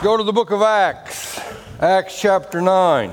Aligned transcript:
Go 0.00 0.16
to 0.16 0.22
the 0.22 0.32
book 0.32 0.52
of 0.52 0.62
Acts, 0.62 1.40
Acts 1.80 2.20
chapter 2.20 2.60
9. 2.60 3.10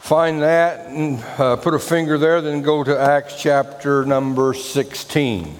Find 0.00 0.42
that 0.42 0.88
and 0.88 1.22
uh, 1.38 1.54
put 1.54 1.72
a 1.72 1.78
finger 1.78 2.18
there, 2.18 2.40
then 2.40 2.62
go 2.62 2.82
to 2.82 2.98
Acts 2.98 3.40
chapter 3.40 4.04
number 4.04 4.54
16. 4.54 5.56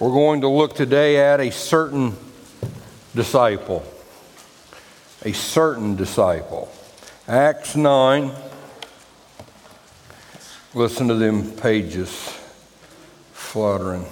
We're 0.00 0.10
going 0.10 0.40
to 0.40 0.48
look 0.48 0.74
today 0.74 1.18
at 1.18 1.38
a 1.38 1.52
certain 1.52 2.16
disciple. 3.14 3.84
A 5.24 5.32
certain 5.32 5.94
disciple. 5.94 6.68
Acts 7.28 7.76
9. 7.76 8.32
Listen 10.74 11.06
to 11.06 11.14
them 11.14 11.52
pages 11.52 12.10
fluttering. 13.32 14.04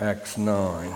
Acts 0.00 0.36
9. 0.36 0.92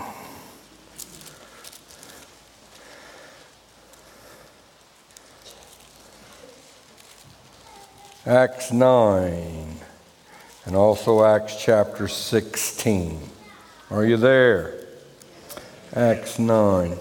Acts 8.25 8.73
9 8.73 9.77
and 10.65 10.75
also 10.75 11.23
Acts 11.23 11.55
chapter 11.63 12.09
16. 12.09 13.21
Are 13.89 14.03
you 14.03 14.17
there? 14.17 14.75
Acts 15.95 16.37
9. 16.37 16.97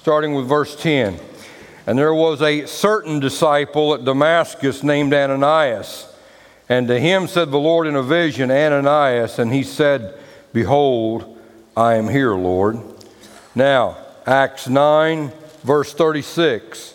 Starting 0.00 0.32
with 0.32 0.48
verse 0.48 0.74
10. 0.74 1.20
And 1.86 1.98
there 1.98 2.14
was 2.14 2.40
a 2.40 2.64
certain 2.64 3.20
disciple 3.20 3.92
at 3.92 4.06
Damascus 4.06 4.82
named 4.82 5.12
Ananias. 5.12 6.10
And 6.70 6.88
to 6.88 6.98
him 6.98 7.26
said 7.26 7.50
the 7.50 7.58
Lord 7.58 7.86
in 7.86 7.94
a 7.94 8.02
vision, 8.02 8.50
Ananias. 8.50 9.38
And 9.38 9.52
he 9.52 9.62
said, 9.62 10.18
Behold, 10.54 11.31
I 11.76 11.94
am 11.94 12.06
here, 12.06 12.34
Lord. 12.34 12.78
Now, 13.54 13.96
Acts 14.26 14.68
9, 14.68 15.32
verse 15.62 15.94
36. 15.94 16.90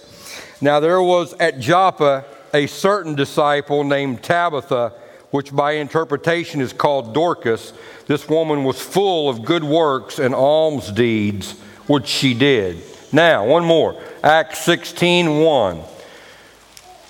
Now 0.61 0.79
there 0.79 1.01
was 1.01 1.33
at 1.39 1.59
Joppa 1.59 2.25
a 2.53 2.67
certain 2.67 3.15
disciple 3.15 3.83
named 3.83 4.21
Tabitha, 4.21 4.93
which 5.31 5.51
by 5.51 5.73
interpretation 5.73 6.61
is 6.61 6.73
called 6.73 7.15
Dorcas. 7.15 7.73
This 8.05 8.29
woman 8.29 8.63
was 8.63 8.79
full 8.79 9.29
of 9.29 9.43
good 9.43 9.63
works 9.63 10.19
and 10.19 10.35
alms 10.35 10.91
deeds, 10.91 11.53
which 11.87 12.05
she 12.05 12.35
did. 12.35 12.83
Now, 13.11 13.47
one 13.47 13.65
more. 13.65 13.99
Acts 14.23 14.59
16, 14.59 15.39
1. 15.39 15.81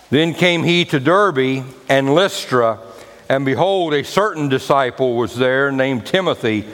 Then 0.09 0.33
came 0.33 0.63
he 0.63 0.85
to 0.85 1.01
Derbe 1.01 1.65
and 1.89 2.15
Lystra, 2.15 2.79
and 3.27 3.43
behold, 3.43 3.93
a 3.93 4.05
certain 4.05 4.47
disciple 4.47 5.17
was 5.17 5.35
there 5.35 5.69
named 5.69 6.05
Timothy 6.05 6.65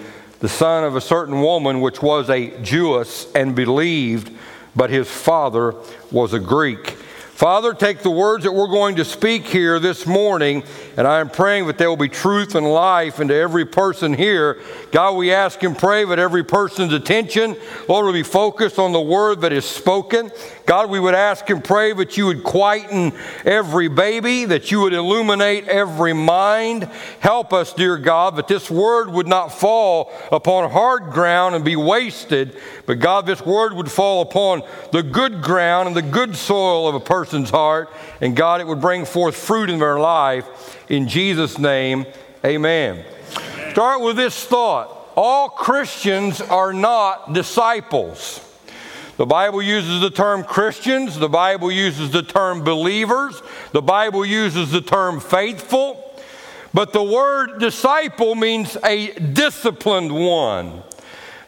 the 0.44 0.50
son 0.50 0.84
of 0.84 0.98
a 0.98 1.00
certain 1.00 1.40
woman 1.40 1.80
which 1.80 2.02
was 2.02 2.30
a 2.30 2.50
Jewess 2.62 3.32
and 3.34 3.56
believed, 3.56 4.30
but 4.76 4.90
his 4.90 5.10
father 5.10 5.74
was 6.12 6.34
a 6.34 6.40
Greek. 6.40 6.98
Father, 7.32 7.74
take 7.74 8.00
the 8.00 8.12
words 8.12 8.44
that 8.44 8.52
we're 8.52 8.68
going 8.68 8.98
to 8.98 9.06
speak 9.06 9.46
here 9.46 9.80
this 9.80 10.06
morning, 10.06 10.62
and 10.98 11.08
I 11.08 11.22
am 11.22 11.30
praying 11.30 11.68
that 11.68 11.78
there 11.78 11.88
will 11.88 11.96
be 11.96 12.10
truth 12.10 12.56
and 12.56 12.70
life 12.70 13.22
into 13.22 13.34
every 13.34 13.66
person 13.66 14.14
here. 14.14 14.62
God, 14.92 15.16
we 15.16 15.32
ask 15.32 15.64
and 15.64 15.78
pray 15.78 16.04
that 16.04 16.20
every 16.20 16.44
person's 16.44 16.92
attention, 16.92 17.56
Lord, 17.88 18.06
will 18.06 18.12
be 18.12 18.22
focused 18.22 18.80
on 18.80 18.92
the 18.92 19.00
word 19.00 19.40
that 19.42 19.54
is 19.54 19.64
spoken. 19.64 20.30
God, 20.66 20.90
we 20.90 21.00
would 21.00 21.14
ask 21.14 21.50
and 21.50 21.62
pray 21.62 21.92
that 21.94 22.16
you 22.16 22.28
would 22.28 22.44
quieten 22.44 23.12
every 23.44 23.90
baby, 23.90 24.46
that 24.46 24.72
you 24.72 24.80
would 24.82 24.94
illuminate 24.94 25.68
every 25.68 26.14
mind. 26.14 26.86
Help 27.20 27.52
us, 27.52 27.74
dear 27.74 27.98
God, 27.98 28.38
that 28.38 28.48
this 28.48 28.72
word 28.72 29.10
would 29.10 29.28
not 29.28 29.50
fall 29.50 30.12
upon 30.32 30.72
hard 30.72 31.12
ground 31.12 31.56
and 31.56 31.66
be 31.66 31.76
wasted, 31.76 32.58
but 32.86 33.00
God, 33.00 33.26
this 33.26 33.46
word 33.46 33.74
would 33.74 33.92
fall 33.92 34.22
upon 34.22 34.64
the 34.92 35.04
good 35.04 35.42
ground 35.42 35.88
and 35.88 35.98
the 35.98 36.02
good 36.02 36.36
soil 36.36 36.88
of 36.88 36.96
a 36.96 37.00
person's 37.00 37.50
heart, 37.50 37.90
and 38.22 38.36
God, 38.36 38.62
it 38.62 38.68
would 38.68 38.82
bring 38.82 39.04
forth 39.04 39.36
fruit 39.36 39.70
in 39.70 39.80
their 39.80 40.00
life. 40.00 40.80
In 40.90 41.10
Jesus' 41.10 41.58
name, 41.58 42.06
amen. 42.46 43.04
amen. 43.04 43.72
Start 43.72 44.02
with 44.02 44.16
this 44.16 44.46
thought 44.46 45.00
all 45.16 45.50
Christians 45.50 46.42
are 46.42 46.74
not 46.74 47.34
disciples. 47.34 48.40
The 49.16 49.26
Bible 49.28 49.62
uses 49.62 50.02
the 50.02 50.10
term 50.10 50.44
Christians, 50.44 51.20
the 51.20 51.30
Bible 51.30 51.72
uses 51.72 52.10
the 52.10 52.24
term 52.24 52.64
believers, 52.64 53.40
the 53.72 53.82
Bible 53.82 54.26
uses 54.26 54.72
the 54.72 54.82
term 54.82 55.20
faithful, 55.20 56.20
but 56.74 56.94
the 56.94 57.04
word 57.04 57.60
disciple 57.60 58.34
means 58.34 58.76
a 58.84 59.14
disciplined 59.14 60.12
one. 60.12 60.82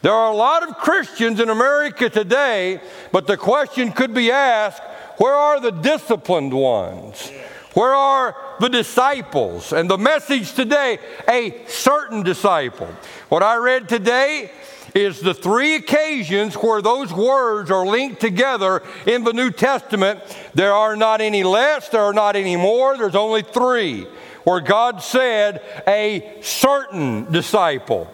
There 0.02 0.12
are 0.12 0.30
a 0.30 0.36
lot 0.36 0.68
of 0.68 0.76
Christians 0.76 1.40
in 1.40 1.48
America 1.48 2.08
today, 2.08 2.80
but 3.10 3.26
the 3.26 3.36
question 3.36 3.90
could 3.90 4.14
be 4.14 4.30
asked 4.30 4.82
where 5.18 5.34
are 5.34 5.58
the 5.58 5.72
disciplined 5.72 6.52
ones? 6.52 7.32
Where 7.74 7.94
are 7.94 8.36
the 8.60 8.68
disciples? 8.68 9.72
And 9.72 9.90
the 9.90 9.98
message 9.98 10.52
today, 10.52 10.98
a 11.28 11.66
certain 11.66 12.22
disciple. 12.22 12.88
What 13.28 13.42
I 13.42 13.56
read 13.56 13.88
today 13.88 14.52
is 14.96 15.20
the 15.20 15.34
three 15.34 15.74
occasions 15.74 16.54
where 16.54 16.80
those 16.80 17.12
words 17.12 17.70
are 17.70 17.86
linked 17.86 18.20
together 18.20 18.82
in 19.06 19.24
the 19.24 19.32
New 19.32 19.50
Testament. 19.50 20.20
There 20.54 20.72
are 20.72 20.96
not 20.96 21.20
any 21.20 21.44
less, 21.44 21.90
there 21.90 22.02
are 22.02 22.14
not 22.14 22.34
any 22.34 22.56
more, 22.56 22.96
there's 22.96 23.14
only 23.14 23.42
three 23.42 24.06
where 24.44 24.60
God 24.60 25.02
said, 25.02 25.60
a 25.88 26.38
certain 26.40 27.30
disciple. 27.32 28.08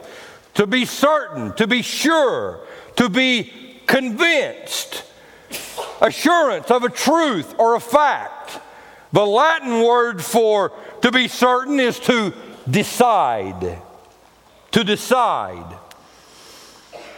To 0.54 0.66
be 0.66 0.86
certain, 0.86 1.52
to 1.54 1.66
be 1.66 1.82
sure, 1.82 2.60
to 2.96 3.10
be 3.10 3.52
convinced, 3.86 5.04
assurance 6.00 6.70
of 6.70 6.84
a 6.84 6.88
truth 6.88 7.54
or 7.58 7.74
a 7.74 7.80
fact. 7.80 8.58
The 9.12 9.24
Latin 9.24 9.82
word 9.82 10.24
for 10.24 10.72
to 11.02 11.12
be 11.12 11.28
certain 11.28 11.78
is 11.78 12.00
to 12.00 12.32
decide. 12.68 13.82
To 14.70 14.84
decide. 14.84 15.78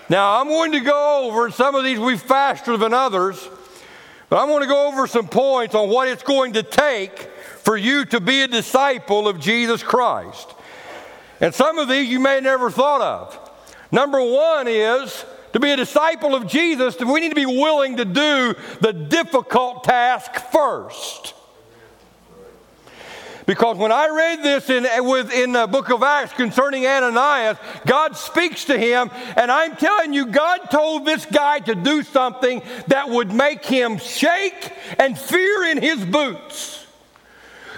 Now, 0.08 0.40
I'm 0.40 0.48
going 0.48 0.72
to 0.72 0.80
go 0.80 1.26
over 1.26 1.50
some 1.50 1.74
of 1.74 1.84
these 1.84 1.98
we've 1.98 2.20
faster 2.20 2.76
than 2.76 2.92
others, 2.92 3.48
but 4.28 4.38
I'm 4.38 4.48
going 4.48 4.62
to 4.62 4.68
go 4.68 4.88
over 4.88 5.06
some 5.06 5.28
points 5.28 5.74
on 5.74 5.88
what 5.88 6.08
it's 6.08 6.22
going 6.22 6.54
to 6.54 6.62
take 6.62 7.18
for 7.62 7.76
you 7.76 8.04
to 8.06 8.20
be 8.20 8.42
a 8.42 8.48
disciple 8.48 9.26
of 9.26 9.40
Jesus 9.40 9.82
Christ. 9.82 10.54
And 11.40 11.54
some 11.54 11.78
of 11.78 11.88
these 11.88 12.08
you 12.08 12.20
may 12.20 12.40
never 12.40 12.70
thought 12.70 13.00
of. 13.00 13.50
Number 13.90 14.20
one 14.20 14.68
is 14.68 15.24
to 15.54 15.60
be 15.60 15.70
a 15.70 15.76
disciple 15.76 16.34
of 16.34 16.46
Jesus, 16.48 16.98
we 16.98 17.20
need 17.20 17.28
to 17.28 17.34
be 17.34 17.46
willing 17.46 17.96
to 17.98 18.04
do 18.04 18.54
the 18.80 18.92
difficult 18.92 19.84
task 19.84 20.34
first. 20.50 21.32
Because 23.46 23.76
when 23.76 23.92
I 23.92 24.08
read 24.08 24.42
this 24.42 24.70
in, 24.70 24.86
in 25.32 25.52
the 25.52 25.66
book 25.66 25.90
of 25.90 26.02
Acts 26.02 26.32
concerning 26.32 26.86
Ananias, 26.86 27.58
God 27.86 28.16
speaks 28.16 28.64
to 28.66 28.78
him, 28.78 29.10
and 29.36 29.50
I'm 29.50 29.76
telling 29.76 30.14
you, 30.14 30.26
God 30.26 30.70
told 30.70 31.04
this 31.04 31.26
guy 31.26 31.58
to 31.60 31.74
do 31.74 32.02
something 32.02 32.62
that 32.86 33.10
would 33.10 33.32
make 33.32 33.64
him 33.64 33.98
shake 33.98 34.72
and 34.98 35.18
fear 35.18 35.64
in 35.64 35.82
his 35.82 36.04
boots. 36.04 36.83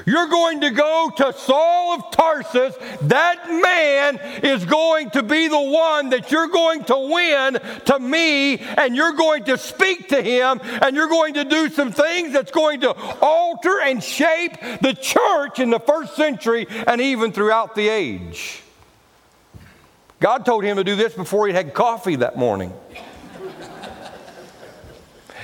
You're 0.07 0.29
going 0.29 0.61
to 0.61 0.71
go 0.71 1.11
to 1.17 1.33
Saul 1.33 1.95
of 1.95 2.13
Tarsus. 2.13 2.77
That 3.03 3.51
man 3.51 4.21
is 4.45 4.65
going 4.65 5.11
to 5.11 5.23
be 5.25 5.49
the 5.49 5.61
one 5.61 6.11
that 6.11 6.31
you're 6.31 6.47
going 6.47 6.85
to 6.85 6.97
win 6.97 7.59
to 7.87 7.99
me, 7.99 8.59
and 8.59 8.95
you're 8.95 9.15
going 9.15 9.43
to 9.45 9.59
speak 9.59 10.09
to 10.11 10.23
him, 10.23 10.61
and 10.63 10.95
you're 10.95 11.09
going 11.09 11.35
to 11.35 11.45
do 11.45 11.69
some 11.71 11.91
things 11.91 12.33
that's 12.33 12.53
going 12.53 12.83
to 12.83 12.95
alter 13.21 13.81
and 13.81 14.03
shape 14.03 14.53
the 14.81 14.95
church 14.95 15.59
in 15.59 15.71
the 15.71 15.81
first 15.81 16.15
century 16.15 16.69
and 16.87 17.01
even 17.01 17.33
throughout 17.33 17.75
the 17.75 17.89
age. 17.89 18.63
God 20.21 20.47
told 20.47 20.63
him 20.63 20.77
to 20.77 20.85
do 20.85 20.95
this 20.95 21.15
before 21.15 21.49
he 21.49 21.53
had 21.53 21.75
coffee 21.75 22.17
that 22.17 22.39
morning. 22.39 22.73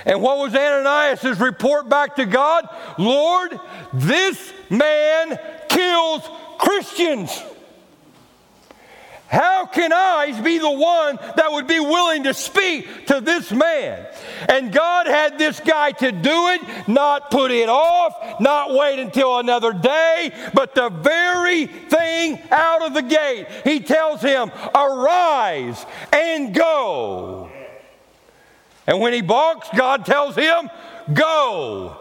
And 0.05 0.21
what 0.21 0.39
was 0.39 0.55
Ananias' 0.55 1.39
report 1.39 1.89
back 1.89 2.17
to 2.17 2.27
God? 2.27 2.69
Lord, 2.99 3.59
this 3.93 4.53
man 4.71 5.39
kills 5.69 6.29
Christians. 6.59 7.43
How 9.33 9.65
can 9.65 9.95
I 9.95 10.39
be 10.43 10.59
the 10.59 10.71
one 10.71 11.17
that 11.37 11.53
would 11.53 11.67
be 11.67 11.81
willing 11.81 12.25
to 12.25 12.35
speak 12.35 13.07
to 13.07 13.23
this 13.23 13.51
man? 13.51 14.07
And 14.47 14.71
God 14.71 15.07
had 15.07 15.39
this 15.39 15.59
guy 15.59 15.93
to 15.93 16.13
do 16.13 16.49
it, 16.49 16.61
not 16.87 17.31
put 17.31 17.51
it 17.51 17.71
off, 17.71 18.41
not 18.41 18.75
wait 18.75 18.99
until 18.99 19.39
another 19.39 19.73
day, 19.73 20.33
but 20.53 20.75
the 20.75 20.91
very 20.91 21.65
thing 21.65 22.43
out 22.51 22.83
of 22.83 22.93
the 22.93 23.01
gate. 23.01 23.47
He 23.65 23.81
tells 23.81 24.21
him, 24.21 24.53
Arise 24.75 25.87
and 26.13 26.55
go. 26.55 27.52
And 28.87 29.01
when 29.01 29.13
he 29.13 29.23
balks, 29.23 29.69
God 29.77 30.05
tells 30.05 30.37
him, 30.37 30.71
Go. 31.13 31.99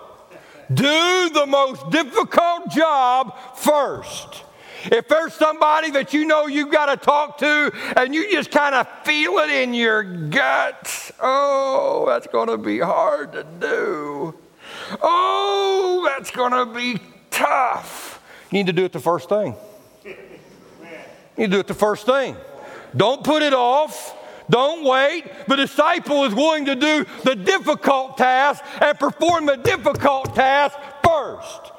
Do 0.73 1.29
the 1.29 1.45
most 1.47 1.89
difficult 1.89 2.69
job 2.71 3.37
first. 3.57 4.43
If 4.85 5.07
there's 5.07 5.33
somebody 5.33 5.91
that 5.91 6.13
you 6.13 6.25
know 6.25 6.47
you've 6.47 6.71
got 6.71 6.87
to 6.87 6.97
talk 6.97 7.37
to 7.39 7.71
and 7.97 8.15
you 8.15 8.31
just 8.31 8.51
kind 8.51 8.73
of 8.73 8.87
feel 9.03 9.37
it 9.39 9.49
in 9.49 9.73
your 9.73 10.01
gut, 10.03 11.11
oh, 11.19 12.05
that's 12.07 12.27
going 12.27 12.47
to 12.47 12.57
be 12.57 12.79
hard 12.79 13.33
to 13.33 13.43
do. 13.59 14.35
Oh, 15.01 16.09
that's 16.15 16.31
going 16.31 16.53
to 16.53 16.65
be 16.73 16.99
tough. 17.29 18.23
You 18.49 18.59
need 18.59 18.67
to 18.67 18.73
do 18.73 18.85
it 18.85 18.91
the 18.91 18.99
first 18.99 19.29
thing. 19.29 19.55
You 20.03 20.15
need 21.37 21.45
to 21.47 21.51
do 21.51 21.59
it 21.59 21.67
the 21.67 21.73
first 21.73 22.05
thing. 22.05 22.35
Don't 22.95 23.23
put 23.23 23.43
it 23.43 23.53
off. 23.53 24.17
Don't 24.51 24.83
wait. 24.83 25.25
The 25.47 25.55
disciple 25.55 26.25
is 26.25 26.35
willing 26.35 26.65
to 26.65 26.75
do 26.75 27.05
the 27.23 27.35
difficult 27.35 28.17
task 28.17 28.63
and 28.81 28.99
perform 28.99 29.45
the 29.45 29.55
difficult 29.55 30.35
task 30.35 30.77
first. 31.03 31.71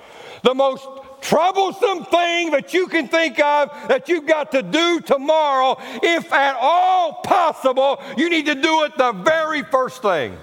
The 0.43 0.55
most 0.55 0.89
troublesome 1.21 2.07
thing 2.07 2.51
that 2.51 2.73
you 2.73 2.87
can 2.89 3.09
think 3.09 3.39
of 3.39 3.71
that 3.89 4.09
you've 4.09 4.27
got 4.27 4.53
to 4.53 4.63
do 4.63 5.01
tomorrow, 5.01 5.77
if 6.03 6.33
at 6.33 6.57
all 6.59 7.21
possible, 7.23 8.03
you 8.17 8.31
need 8.31 8.47
to 8.47 8.55
do 8.55 8.85
it 8.85 8.97
the 8.97 9.13
very 9.13 9.63
first 9.65 10.01
thing. 10.01 10.37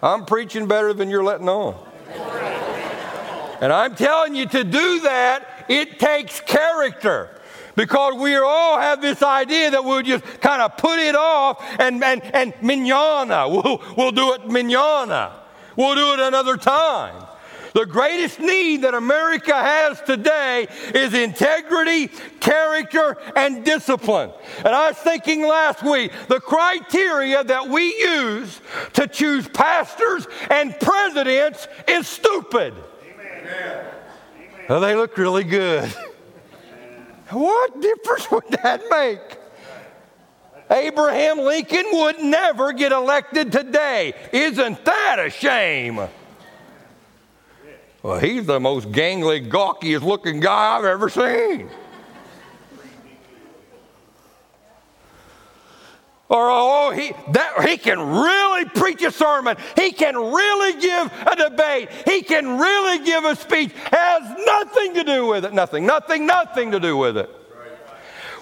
I'm 0.00 0.24
preaching 0.24 0.68
better 0.68 0.94
than 0.94 1.10
you're 1.10 1.24
letting 1.24 1.48
on. 1.48 1.74
And 3.60 3.72
I'm 3.72 3.96
telling 3.96 4.36
you 4.36 4.46
to 4.46 4.62
do 4.62 5.00
that, 5.00 5.66
it 5.68 5.98
takes 5.98 6.38
character 6.40 7.37
because 7.78 8.14
we 8.14 8.36
all 8.36 8.76
have 8.80 9.00
this 9.00 9.22
idea 9.22 9.70
that 9.70 9.84
we'll 9.84 10.02
just 10.02 10.24
kind 10.40 10.60
of 10.60 10.76
put 10.76 10.98
it 10.98 11.14
off 11.14 11.64
and, 11.78 12.02
and, 12.02 12.20
and 12.34 12.52
manana. 12.60 13.48
We'll, 13.48 13.80
we'll 13.96 14.10
do 14.10 14.34
it 14.34 14.48
manana. 14.48 15.32
We'll 15.76 15.94
do 15.94 16.14
it 16.14 16.18
another 16.18 16.56
time. 16.56 17.24
The 17.74 17.86
greatest 17.86 18.40
need 18.40 18.78
that 18.82 18.94
America 18.94 19.54
has 19.54 20.02
today 20.02 20.66
is 20.92 21.14
integrity, 21.14 22.08
character, 22.40 23.16
and 23.36 23.64
discipline. 23.64 24.32
And 24.56 24.74
I 24.74 24.88
was 24.88 24.96
thinking 24.96 25.46
last 25.46 25.84
week, 25.84 26.10
the 26.26 26.40
criteria 26.40 27.44
that 27.44 27.68
we 27.68 27.94
use 27.94 28.60
to 28.94 29.06
choose 29.06 29.46
pastors 29.46 30.26
and 30.50 30.76
presidents 30.80 31.68
is 31.86 32.08
stupid. 32.08 32.74
Amen. 33.04 33.84
Well, 34.68 34.80
they 34.80 34.96
look 34.96 35.16
really 35.16 35.44
good. 35.44 35.94
What 37.30 37.80
difference 37.80 38.30
would 38.30 38.48
that 38.62 38.82
make? 38.90 39.38
Abraham 40.70 41.38
Lincoln 41.38 41.84
would 41.92 42.20
never 42.20 42.72
get 42.72 42.92
elected 42.92 43.52
today. 43.52 44.14
Isn't 44.32 44.84
that 44.84 45.16
a 45.18 45.30
shame? 45.30 46.00
Well, 48.02 48.18
he's 48.20 48.46
the 48.46 48.60
most 48.60 48.92
gangly, 48.92 49.48
gawkiest 49.48 50.02
looking 50.02 50.40
guy 50.40 50.76
I've 50.78 50.84
ever 50.84 51.08
seen. 51.08 51.68
Or, 56.30 56.50
oh, 56.50 56.90
he, 56.90 57.12
that, 57.32 57.66
he 57.66 57.78
can 57.78 57.98
really 57.98 58.66
preach 58.66 59.02
a 59.02 59.10
sermon. 59.10 59.56
He 59.76 59.92
can 59.92 60.14
really 60.14 60.78
give 60.78 61.10
a 61.26 61.36
debate. 61.36 61.88
He 62.06 62.20
can 62.22 62.58
really 62.58 63.04
give 63.04 63.24
a 63.24 63.34
speech. 63.34 63.72
Has 63.90 64.46
nothing 64.46 64.94
to 64.94 65.04
do 65.04 65.26
with 65.26 65.46
it. 65.46 65.54
Nothing, 65.54 65.86
nothing, 65.86 66.26
nothing 66.26 66.72
to 66.72 66.80
do 66.80 66.98
with 66.98 67.16
it. 67.16 67.30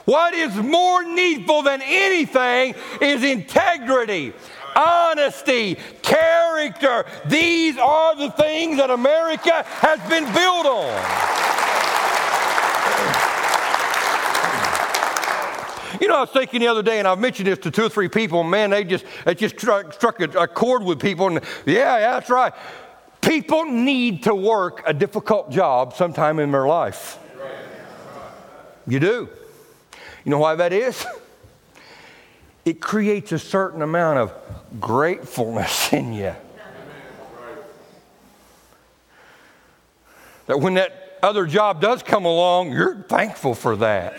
What 0.04 0.34
is 0.34 0.54
more 0.56 1.04
needful 1.04 1.62
than 1.62 1.80
anything 1.82 2.74
is 3.00 3.22
integrity, 3.24 4.32
honesty, 4.74 5.76
character. 6.02 7.04
These 7.26 7.76
are 7.78 8.16
the 8.16 8.30
things 8.30 8.78
that 8.78 8.90
America 8.90 9.64
has 9.64 10.00
been 10.08 10.24
built 10.32 10.66
on. 10.66 11.65
You 16.00 16.08
know, 16.08 16.16
I 16.16 16.20
was 16.20 16.30
thinking 16.30 16.60
the 16.60 16.68
other 16.68 16.82
day, 16.82 16.98
and 16.98 17.08
I've 17.08 17.18
mentioned 17.18 17.46
this 17.46 17.58
to 17.60 17.70
two 17.70 17.84
or 17.84 17.88
three 17.88 18.08
people. 18.08 18.42
Man, 18.42 18.70
they 18.70 18.84
just 18.84 19.04
it 19.26 19.38
just 19.38 19.58
struck, 19.58 19.92
struck 19.92 20.20
a, 20.20 20.24
a 20.40 20.48
chord 20.48 20.82
with 20.82 21.00
people. 21.00 21.28
And 21.28 21.40
yeah, 21.64 21.98
yeah, 21.98 22.12
that's 22.14 22.30
right. 22.30 22.52
People 23.20 23.64
need 23.64 24.24
to 24.24 24.34
work 24.34 24.82
a 24.86 24.92
difficult 24.92 25.50
job 25.50 25.94
sometime 25.94 26.38
in 26.38 26.52
their 26.52 26.66
life. 26.66 27.18
You 28.86 29.00
do. 29.00 29.28
You 30.24 30.30
know 30.30 30.38
why 30.38 30.54
that 30.56 30.72
is? 30.72 31.04
It 32.64 32.80
creates 32.80 33.30
a 33.32 33.38
certain 33.38 33.80
amount 33.80 34.18
of 34.18 34.34
gratefulness 34.80 35.92
in 35.92 36.12
you. 36.12 36.34
That 40.46 40.60
when 40.60 40.74
that 40.74 41.18
other 41.22 41.46
job 41.46 41.80
does 41.80 42.02
come 42.02 42.24
along, 42.24 42.72
you're 42.72 43.02
thankful 43.02 43.54
for 43.54 43.76
that. 43.76 44.16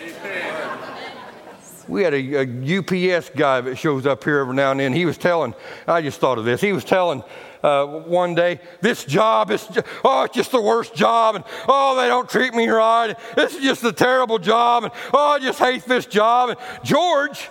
We 1.88 2.02
had 2.02 2.12
a, 2.12 2.42
a, 2.42 2.78
UPS 2.78 3.30
guy 3.30 3.62
that 3.62 3.76
shows 3.76 4.04
up 4.06 4.22
here 4.22 4.40
every 4.40 4.54
now 4.54 4.72
and 4.72 4.80
then. 4.80 4.92
He 4.92 5.06
was 5.06 5.16
telling, 5.16 5.54
I 5.86 6.02
just 6.02 6.20
thought 6.20 6.36
of 6.36 6.44
this. 6.44 6.60
He 6.60 6.72
was 6.72 6.84
telling 6.84 7.24
uh, 7.62 7.86
one 7.86 8.34
day, 8.34 8.60
this 8.82 9.04
job 9.04 9.50
is, 9.50 9.66
oh, 10.04 10.24
it's 10.24 10.34
just 10.34 10.52
the 10.52 10.60
worst 10.60 10.94
job. 10.94 11.36
And 11.36 11.44
oh, 11.66 11.96
they 11.96 12.06
don't 12.06 12.28
treat 12.28 12.52
me 12.54 12.68
right. 12.68 13.16
This 13.34 13.54
is 13.54 13.62
just 13.62 13.82
a 13.84 13.92
terrible 13.92 14.38
job. 14.38 14.84
And 14.84 14.92
oh, 15.14 15.28
I 15.28 15.38
just 15.38 15.58
hate 15.58 15.84
this 15.84 16.04
job. 16.04 16.50
And 16.50 16.58
George, 16.84 17.48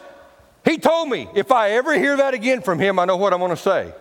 he 0.63 0.78
told 0.78 1.10
me, 1.10 1.28
if 1.34 1.51
I 1.51 1.72
ever 1.72 1.98
hear 1.98 2.18
that 2.18 2.36
again 2.36 2.62
from 2.62 2.78
him, 2.78 3.00
I 3.00 3.06
know 3.06 3.18
what 3.18 3.34
I'm 3.34 3.39
going 3.39 3.50
to 3.50 3.57
say. 3.57 3.92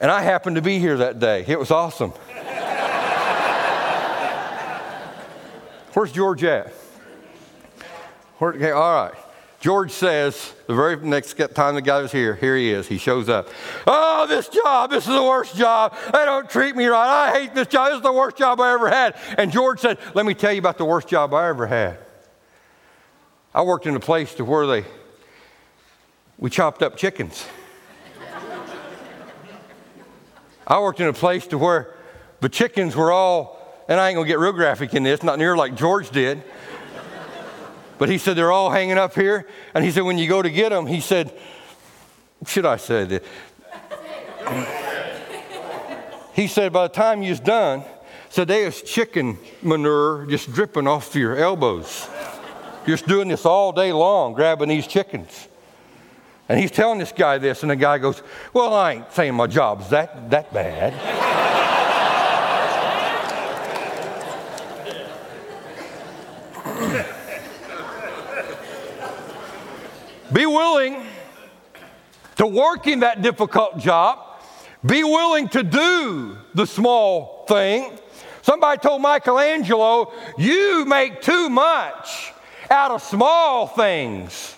And 0.00 0.10
I 0.10 0.22
happened 0.22 0.56
to 0.56 0.62
be 0.62 0.80
here 0.80 0.96
that 0.96 1.20
day. 1.20 1.44
It 1.46 1.60
was 1.60 1.70
awesome. 1.70 2.10
Where's 5.92 6.10
George 6.10 6.42
at? 6.42 6.72
Okay, 8.42 8.72
all 8.72 9.04
right. 9.04 9.14
George 9.60 9.92
says, 9.92 10.52
the 10.66 10.74
very 10.74 10.96
next 10.96 11.34
time 11.54 11.76
the 11.76 11.82
guy 11.82 12.02
was 12.02 12.10
here, 12.10 12.34
here 12.34 12.56
he 12.56 12.72
is. 12.72 12.88
He 12.88 12.98
shows 12.98 13.28
up. 13.28 13.48
Oh, 13.86 14.26
this 14.26 14.48
job, 14.48 14.90
this 14.90 15.06
is 15.06 15.14
the 15.14 15.22
worst 15.22 15.54
job. 15.54 15.96
They 16.06 16.24
don't 16.24 16.50
treat 16.50 16.74
me 16.74 16.86
right. 16.86 17.28
I 17.28 17.38
hate 17.38 17.54
this 17.54 17.68
job. 17.68 17.90
This 17.90 17.98
is 17.98 18.02
the 18.02 18.12
worst 18.12 18.36
job 18.36 18.60
I 18.60 18.72
ever 18.72 18.90
had. 18.90 19.14
And 19.38 19.52
George 19.52 19.78
said, 19.78 19.98
Let 20.14 20.26
me 20.26 20.34
tell 20.34 20.52
you 20.52 20.58
about 20.58 20.78
the 20.78 20.84
worst 20.84 21.06
job 21.06 21.32
I 21.32 21.48
ever 21.48 21.68
had. 21.68 21.98
I 23.54 23.62
worked 23.62 23.86
in 23.86 23.94
a 23.94 24.00
place 24.00 24.34
to 24.34 24.44
where 24.44 24.66
they 24.66 24.84
we 26.38 26.50
chopped 26.50 26.82
up 26.82 26.96
chickens. 26.96 27.46
I 30.66 30.80
worked 30.80 30.98
in 30.98 31.06
a 31.06 31.12
place 31.12 31.46
to 31.48 31.58
where 31.58 31.94
the 32.40 32.48
chickens 32.48 32.96
were 32.96 33.12
all, 33.12 33.84
and 33.88 34.00
I 34.00 34.08
ain't 34.08 34.16
gonna 34.16 34.26
get 34.26 34.40
real 34.40 34.52
graphic 34.52 34.94
in 34.94 35.04
this, 35.04 35.22
not 35.22 35.38
near 35.38 35.56
like 35.56 35.76
George 35.76 36.10
did. 36.10 36.42
But 38.02 38.08
he 38.08 38.18
said, 38.18 38.36
they're 38.36 38.50
all 38.50 38.68
hanging 38.68 38.98
up 38.98 39.14
here. 39.14 39.46
And 39.74 39.84
he 39.84 39.92
said, 39.92 40.00
when 40.00 40.18
you 40.18 40.28
go 40.28 40.42
to 40.42 40.50
get 40.50 40.70
them, 40.70 40.88
he 40.88 41.00
said, 41.00 41.32
should 42.44 42.66
I 42.66 42.76
say 42.76 43.04
this? 43.04 43.22
he 46.34 46.48
said, 46.48 46.72
by 46.72 46.88
the 46.88 46.92
time 46.92 47.22
you're 47.22 47.36
done, 47.36 47.84
so 48.28 48.44
there's 48.44 48.82
chicken 48.82 49.38
manure 49.62 50.26
just 50.26 50.52
dripping 50.52 50.88
off 50.88 51.14
your 51.14 51.36
elbows. 51.36 52.08
Just 52.88 53.06
doing 53.06 53.28
this 53.28 53.46
all 53.46 53.70
day 53.70 53.92
long, 53.92 54.32
grabbing 54.32 54.70
these 54.70 54.88
chickens. 54.88 55.46
And 56.48 56.58
he's 56.58 56.72
telling 56.72 56.98
this 56.98 57.12
guy 57.12 57.38
this, 57.38 57.62
and 57.62 57.70
the 57.70 57.76
guy 57.76 57.98
goes, 57.98 58.20
Well, 58.52 58.74
I 58.74 58.94
ain't 58.94 59.12
saying 59.12 59.34
my 59.34 59.46
job's 59.46 59.90
that, 59.90 60.28
that 60.30 60.52
bad. 60.52 61.38
Be 70.32 70.46
willing 70.46 71.04
to 72.36 72.46
work 72.46 72.86
in 72.86 73.00
that 73.00 73.22
difficult 73.22 73.78
job. 73.78 74.18
Be 74.84 75.04
willing 75.04 75.48
to 75.50 75.62
do 75.62 76.36
the 76.54 76.66
small 76.66 77.44
thing. 77.46 77.98
Somebody 78.42 78.80
told 78.80 79.02
Michelangelo, 79.02 80.12
You 80.38 80.84
make 80.84 81.20
too 81.20 81.48
much 81.48 82.32
out 82.70 82.90
of 82.90 83.02
small 83.02 83.66
things. 83.66 84.56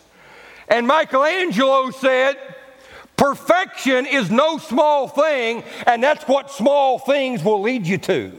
And 0.68 0.86
Michelangelo 0.86 1.90
said, 1.90 2.36
Perfection 3.16 4.06
is 4.06 4.30
no 4.30 4.58
small 4.58 5.08
thing, 5.08 5.62
and 5.86 6.02
that's 6.02 6.26
what 6.26 6.50
small 6.50 6.98
things 6.98 7.44
will 7.44 7.60
lead 7.60 7.86
you 7.86 7.98
to. 7.98 8.32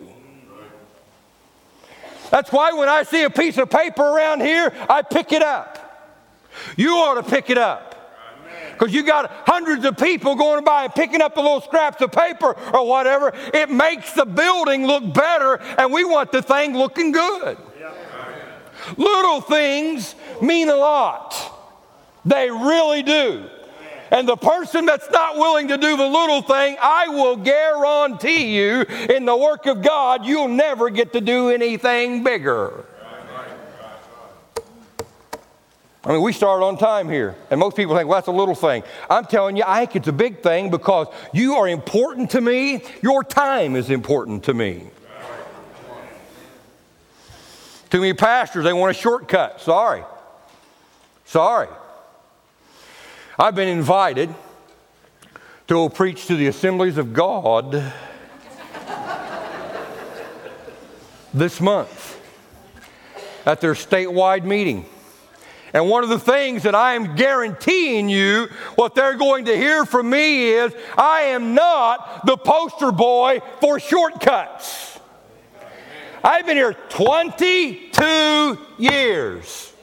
That's 2.31 2.51
why 2.51 2.73
when 2.73 2.89
I 2.89 3.03
see 3.03 3.23
a 3.23 3.29
piece 3.29 3.57
of 3.57 3.69
paper 3.69 4.01
around 4.03 4.41
here, 4.41 4.73
I 4.89 5.01
pick 5.01 5.31
it 5.31 5.41
up. 5.41 5.84
You 6.77 6.95
ought 6.95 7.15
to 7.15 7.23
pick 7.23 7.49
it 7.49 7.57
up. 7.57 7.91
Because 8.71 8.93
you 8.93 9.03
got 9.03 9.31
hundreds 9.47 9.85
of 9.85 9.97
people 9.97 10.35
going 10.35 10.65
by 10.65 10.83
and 10.83 10.93
picking 10.93 11.21
up 11.21 11.33
the 11.33 11.41
little 11.41 11.61
scraps 11.61 12.01
of 12.01 12.11
paper 12.11 12.57
or 12.73 12.85
whatever. 12.85 13.31
It 13.53 13.69
makes 13.69 14.11
the 14.11 14.25
building 14.25 14.85
look 14.85 15.13
better, 15.13 15.55
and 15.77 15.93
we 15.93 16.03
want 16.03 16.31
the 16.31 16.41
thing 16.41 16.75
looking 16.75 17.11
good. 17.13 17.57
Little 18.97 19.41
things 19.41 20.15
mean 20.41 20.69
a 20.69 20.75
lot. 20.75 21.33
They 22.25 22.49
really 22.51 23.01
do. 23.01 23.49
And 24.11 24.27
the 24.27 24.35
person 24.35 24.85
that's 24.85 25.09
not 25.09 25.35
willing 25.35 25.69
to 25.69 25.77
do 25.77 25.97
the 25.97 26.07
little 26.07 26.41
thing, 26.41 26.77
I 26.79 27.07
will 27.07 27.37
guarantee 27.37 28.55
you, 28.55 28.81
in 29.09 29.25
the 29.25 29.35
work 29.35 29.65
of 29.65 29.81
God, 29.81 30.25
you'll 30.25 30.47
never 30.47 30.89
get 30.89 31.13
to 31.13 31.21
do 31.21 31.49
anything 31.49 32.23
bigger. 32.23 32.85
I 36.05 36.11
mean, 36.11 36.21
we 36.21 36.33
start 36.33 36.61
on 36.61 36.77
time 36.77 37.09
here, 37.09 37.35
and 37.49 37.59
most 37.59 37.75
people 37.75 37.95
think, 37.95 38.07
well, 38.07 38.17
that's 38.17 38.27
a 38.27 38.31
little 38.31 38.53
thing. 38.53 38.83
I'm 39.09 39.25
telling 39.25 39.57
you, 39.57 39.63
I 39.65 39.79
think 39.79 39.95
it's 39.95 40.07
a 40.07 40.13
big 40.13 40.43
thing 40.43 40.69
because 40.69 41.07
you 41.33 41.55
are 41.55 41.67
important 41.67 42.29
to 42.31 42.41
me. 42.41 42.83
Your 43.01 43.23
time 43.23 43.75
is 43.75 43.89
important 43.89 44.43
to 44.43 44.53
me. 44.53 44.83
Too 47.89 48.01
many 48.01 48.13
pastors, 48.13 48.63
they 48.65 48.73
want 48.73 48.95
a 48.95 48.99
shortcut. 48.99 49.61
Sorry. 49.61 50.03
Sorry. 51.25 51.69
I've 53.39 53.55
been 53.55 53.67
invited 53.67 54.33
to 55.67 55.89
preach 55.89 56.27
to 56.27 56.35
the 56.35 56.47
assemblies 56.47 56.99
of 56.99 57.13
God 57.13 57.91
this 61.33 61.59
month 61.59 62.19
at 63.45 63.59
their 63.59 63.73
statewide 63.73 64.43
meeting. 64.43 64.85
And 65.75 65.89
one 65.89 66.05
of 66.05 66.09
the 66.09 66.17
things 66.17 66.63
that 66.63 66.73
I 66.73 66.93
am 66.93 67.17
guaranteeing 67.17 68.07
you, 68.07 68.47
what 68.75 68.95
they're 68.95 69.17
going 69.17 69.43
to 69.43 69.57
hear 69.57 69.85
from 69.85 70.09
me 70.09 70.47
is 70.47 70.73
I 70.97 71.23
am 71.23 71.53
not 71.53 72.25
the 72.25 72.37
poster 72.37 72.93
boy 72.93 73.41
for 73.59 73.77
shortcuts. 73.77 74.97
I've 76.23 76.45
been 76.45 76.55
here 76.55 76.71
22 76.71 78.57
years. 78.77 79.73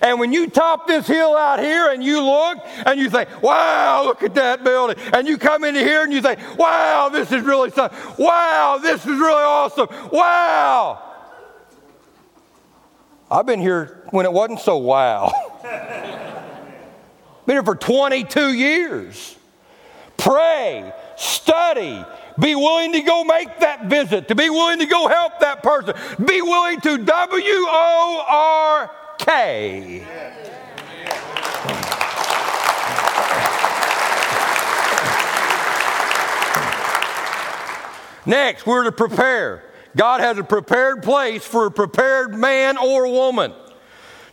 And 0.00 0.20
when 0.20 0.32
you 0.32 0.48
top 0.48 0.86
this 0.86 1.08
hill 1.08 1.36
out 1.36 1.58
here 1.58 1.90
and 1.90 2.04
you 2.04 2.22
look 2.22 2.58
and 2.86 3.00
you 3.00 3.10
think, 3.10 3.42
wow, 3.42 4.04
look 4.04 4.22
at 4.22 4.36
that 4.36 4.62
building. 4.62 4.96
And 5.12 5.26
you 5.26 5.38
come 5.38 5.64
into 5.64 5.80
here 5.80 6.04
and 6.04 6.12
you 6.12 6.22
think, 6.22 6.38
wow, 6.56 7.08
this 7.12 7.32
is 7.32 7.42
really 7.42 7.70
something. 7.72 7.98
Wow, 8.16 8.78
this 8.80 9.00
is 9.00 9.18
really 9.18 9.42
awesome. 9.42 9.88
Wow. 10.12 11.05
I've 13.30 13.46
been 13.46 13.60
here 13.60 14.04
when 14.10 14.24
it 14.24 14.32
wasn't 14.32 14.60
so 14.60 14.76
wow. 14.76 15.32
been 17.46 17.56
here 17.56 17.64
for 17.64 17.74
22 17.74 18.52
years. 18.52 19.36
Pray, 20.16 20.92
study, 21.16 22.04
be 22.38 22.54
willing 22.54 22.92
to 22.92 23.00
go 23.02 23.24
make 23.24 23.58
that 23.60 23.86
visit, 23.86 24.28
to 24.28 24.34
be 24.36 24.48
willing 24.48 24.78
to 24.78 24.86
go 24.86 25.08
help 25.08 25.40
that 25.40 25.62
person, 25.62 25.94
be 26.24 26.40
willing 26.40 26.80
to 26.80 26.98
W 26.98 27.42
O 27.68 28.24
R 28.28 28.90
K. 29.18 30.06
Next, 38.24 38.66
we're 38.66 38.84
to 38.84 38.92
prepare. 38.92 39.62
God 39.96 40.20
has 40.20 40.38
a 40.38 40.44
prepared 40.44 41.02
place 41.02 41.44
for 41.44 41.66
a 41.66 41.70
prepared 41.70 42.34
man 42.34 42.76
or 42.76 43.10
woman. 43.10 43.52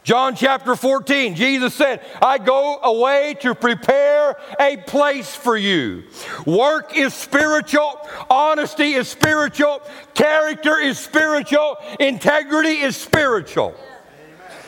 John 0.03 0.35
chapter 0.35 0.75
14, 0.75 1.33
Jesus 1.35 1.73
said, 1.73 2.05
I 2.21 2.37
go 2.37 2.77
away 2.83 3.37
to 3.39 3.55
prepare 3.55 4.35
a 4.59 4.75
place 4.75 5.33
for 5.33 5.55
you. 5.55 6.03
Work 6.45 6.97
is 6.97 7.13
spiritual, 7.13 8.05
honesty 8.29 8.95
is 8.95 9.07
spiritual, 9.07 9.81
character 10.13 10.77
is 10.77 10.99
spiritual, 10.99 11.77
integrity 12.01 12.81
is 12.81 12.97
spiritual. 12.97 13.75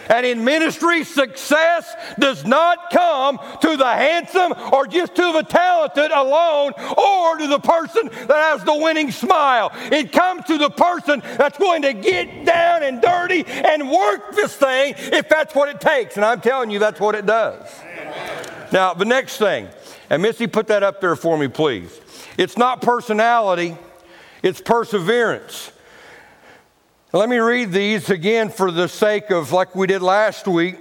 And 0.10 0.26
in 0.26 0.44
ministry, 0.44 1.04
success 1.04 1.94
does 2.20 2.46
not 2.46 2.92
come 2.92 3.40
to 3.62 3.78
the 3.78 3.86
handsome 3.86 4.54
or 4.72 4.88
just 4.88 5.16
to 5.16 5.32
the 5.34 5.44
talented 5.44 6.12
alone 6.12 6.74
or 6.98 7.38
to 7.38 7.48
the 7.48 7.60
person 7.60 8.10
that 8.28 8.30
has 8.30 8.64
the 8.64 8.76
winning 8.76 9.12
smile. 9.12 9.72
It 9.92 10.12
comes 10.12 10.46
to 10.46 10.58
the 10.58 10.70
person 10.70 11.22
that's 11.38 11.58
going 11.58 11.82
to 11.84 11.94
get 11.94 12.46
down 12.46 12.84
and 12.84 13.02
dirty 13.02 13.44
and 13.46 13.90
work 13.90 14.36
this 14.36 14.56
thing 14.56 14.96
if 14.98 15.30
that's 15.30 15.56
what 15.56 15.70
it 15.70 15.82
takes. 15.82 16.16
And 16.16 16.26
I'm 16.26 16.42
telling 16.42 16.70
you, 16.70 16.80
that's 16.80 17.00
what 17.00 17.16
it 17.16 17.26
does. 17.26 17.68
Now, 18.72 18.94
the 18.94 19.06
next 19.06 19.38
thing, 19.38 19.68
and 20.10 20.22
Missy, 20.22 20.48
put 20.48 20.68
that 20.68 20.84
up 20.84 21.02
there 21.02 21.16
for 21.16 21.38
me, 21.38 21.48
please. 21.48 22.00
It's 22.38 22.58
not 22.58 22.82
personality, 22.82 23.78
it's 24.44 24.62
perseverance. 24.62 25.72
Let 27.16 27.30
me 27.30 27.38
read 27.38 27.72
these 27.72 28.10
again 28.10 28.50
for 28.50 28.72
the 28.72 28.90
sake 28.90 29.32
of, 29.32 29.54
like 29.54 29.74
we 29.74 29.88
did 29.88 30.02
last 30.02 30.50
week, 30.50 30.76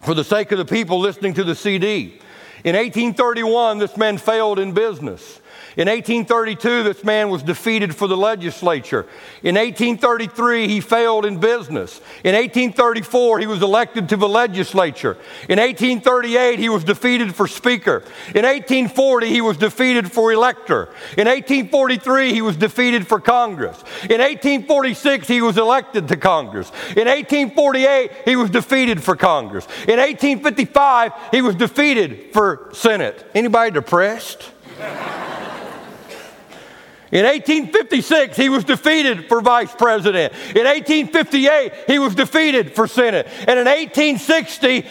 for 0.00 0.12
the 0.12 0.24
sake 0.24 0.50
of 0.50 0.58
the 0.58 0.64
people 0.64 0.98
listening 0.98 1.34
to 1.34 1.44
the 1.44 1.54
CD. 1.54 2.18
In 2.64 2.74
1831, 2.74 3.78
this 3.78 3.96
man 3.96 4.18
failed 4.18 4.58
in 4.58 4.72
business. 4.72 5.40
In 5.76 5.88
1832, 5.88 6.82
this 6.82 7.02
man 7.02 7.30
was 7.30 7.42
defeated 7.42 7.96
for 7.96 8.06
the 8.06 8.16
legislature. 8.16 9.06
In 9.42 9.54
1833, 9.54 10.68
he 10.68 10.80
failed 10.80 11.24
in 11.24 11.38
business. 11.38 11.98
In 12.24 12.34
1834, 12.34 13.38
he 13.38 13.46
was 13.46 13.62
elected 13.62 14.10
to 14.10 14.16
the 14.16 14.28
legislature. 14.28 15.16
In 15.48 15.58
1838, 15.58 16.58
he 16.58 16.68
was 16.68 16.84
defeated 16.84 17.34
for 17.34 17.48
speaker. 17.48 18.04
In 18.34 18.44
1840, 18.44 19.28
he 19.28 19.40
was 19.40 19.56
defeated 19.56 20.12
for 20.12 20.30
elector. 20.30 20.90
In 21.16 21.26
1843, 21.26 22.34
he 22.34 22.42
was 22.42 22.56
defeated 22.56 23.06
for 23.06 23.18
Congress. 23.18 23.78
In 24.10 24.20
1846, 24.20 25.26
he 25.26 25.40
was 25.40 25.56
elected 25.56 26.08
to 26.08 26.16
Congress. 26.16 26.70
In 26.96 27.08
1848, 27.08 28.10
he 28.26 28.36
was 28.36 28.50
defeated 28.50 29.02
for 29.02 29.16
Congress. 29.16 29.64
In 29.88 29.98
1855, 29.98 31.12
he 31.30 31.40
was 31.40 31.54
defeated 31.54 32.32
for 32.32 32.68
Senate. 32.74 33.24
Anybody 33.34 33.70
depressed? 33.70 34.50
In 37.12 37.26
1856, 37.26 38.38
he 38.38 38.48
was 38.48 38.64
defeated 38.64 39.28
for 39.28 39.42
vice 39.42 39.74
president. 39.74 40.32
In 40.56 40.64
1858, 40.64 41.72
he 41.86 41.98
was 41.98 42.14
defeated 42.14 42.74
for 42.74 42.86
Senate. 42.86 43.28
And 43.40 43.58
in 43.58 43.66
1860, 43.66 44.86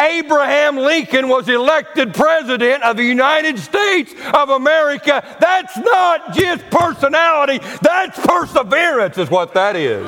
Abraham 0.00 0.78
Lincoln 0.78 1.28
was 1.28 1.46
elected 1.46 2.14
president 2.14 2.82
of 2.84 2.96
the 2.96 3.04
United 3.04 3.58
States 3.58 4.14
of 4.32 4.48
America. 4.48 5.22
That's 5.40 5.76
not 5.76 6.32
just 6.32 6.64
personality, 6.70 7.58
that's 7.82 8.18
perseverance, 8.18 9.18
is 9.18 9.28
what 9.28 9.52
that 9.52 9.76
is. 9.76 10.06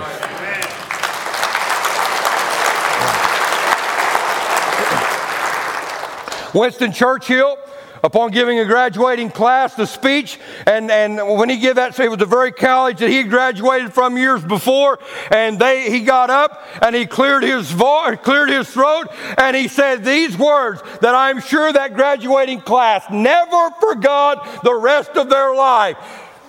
Winston 6.54 6.92
Churchill 6.92 7.58
upon 8.02 8.30
giving 8.30 8.58
a 8.58 8.64
graduating 8.64 9.30
class 9.30 9.74
the 9.74 9.86
speech. 9.86 10.38
And, 10.66 10.90
and 10.90 11.16
when 11.38 11.48
he 11.48 11.58
gave 11.58 11.76
that, 11.76 11.94
so 11.94 12.02
it 12.02 12.10
was 12.10 12.18
the 12.18 12.26
very 12.26 12.52
college 12.52 12.98
that 12.98 13.10
he 13.10 13.22
graduated 13.24 13.92
from 13.92 14.16
years 14.16 14.44
before. 14.44 14.98
And 15.30 15.58
they, 15.58 15.90
he 15.90 16.00
got 16.00 16.30
up 16.30 16.62
and 16.82 16.94
he 16.94 17.06
cleared 17.06 17.42
his 17.42 17.70
voice, 17.70 18.18
cleared 18.22 18.50
his 18.50 18.68
throat, 18.70 19.08
and 19.38 19.56
he 19.56 19.68
said 19.68 20.04
these 20.04 20.36
words 20.36 20.82
that 21.00 21.14
I'm 21.14 21.40
sure 21.40 21.72
that 21.72 21.94
graduating 21.94 22.60
class 22.60 23.04
never 23.10 23.70
forgot 23.80 24.62
the 24.62 24.74
rest 24.74 25.10
of 25.16 25.28
their 25.28 25.54
life. 25.54 25.96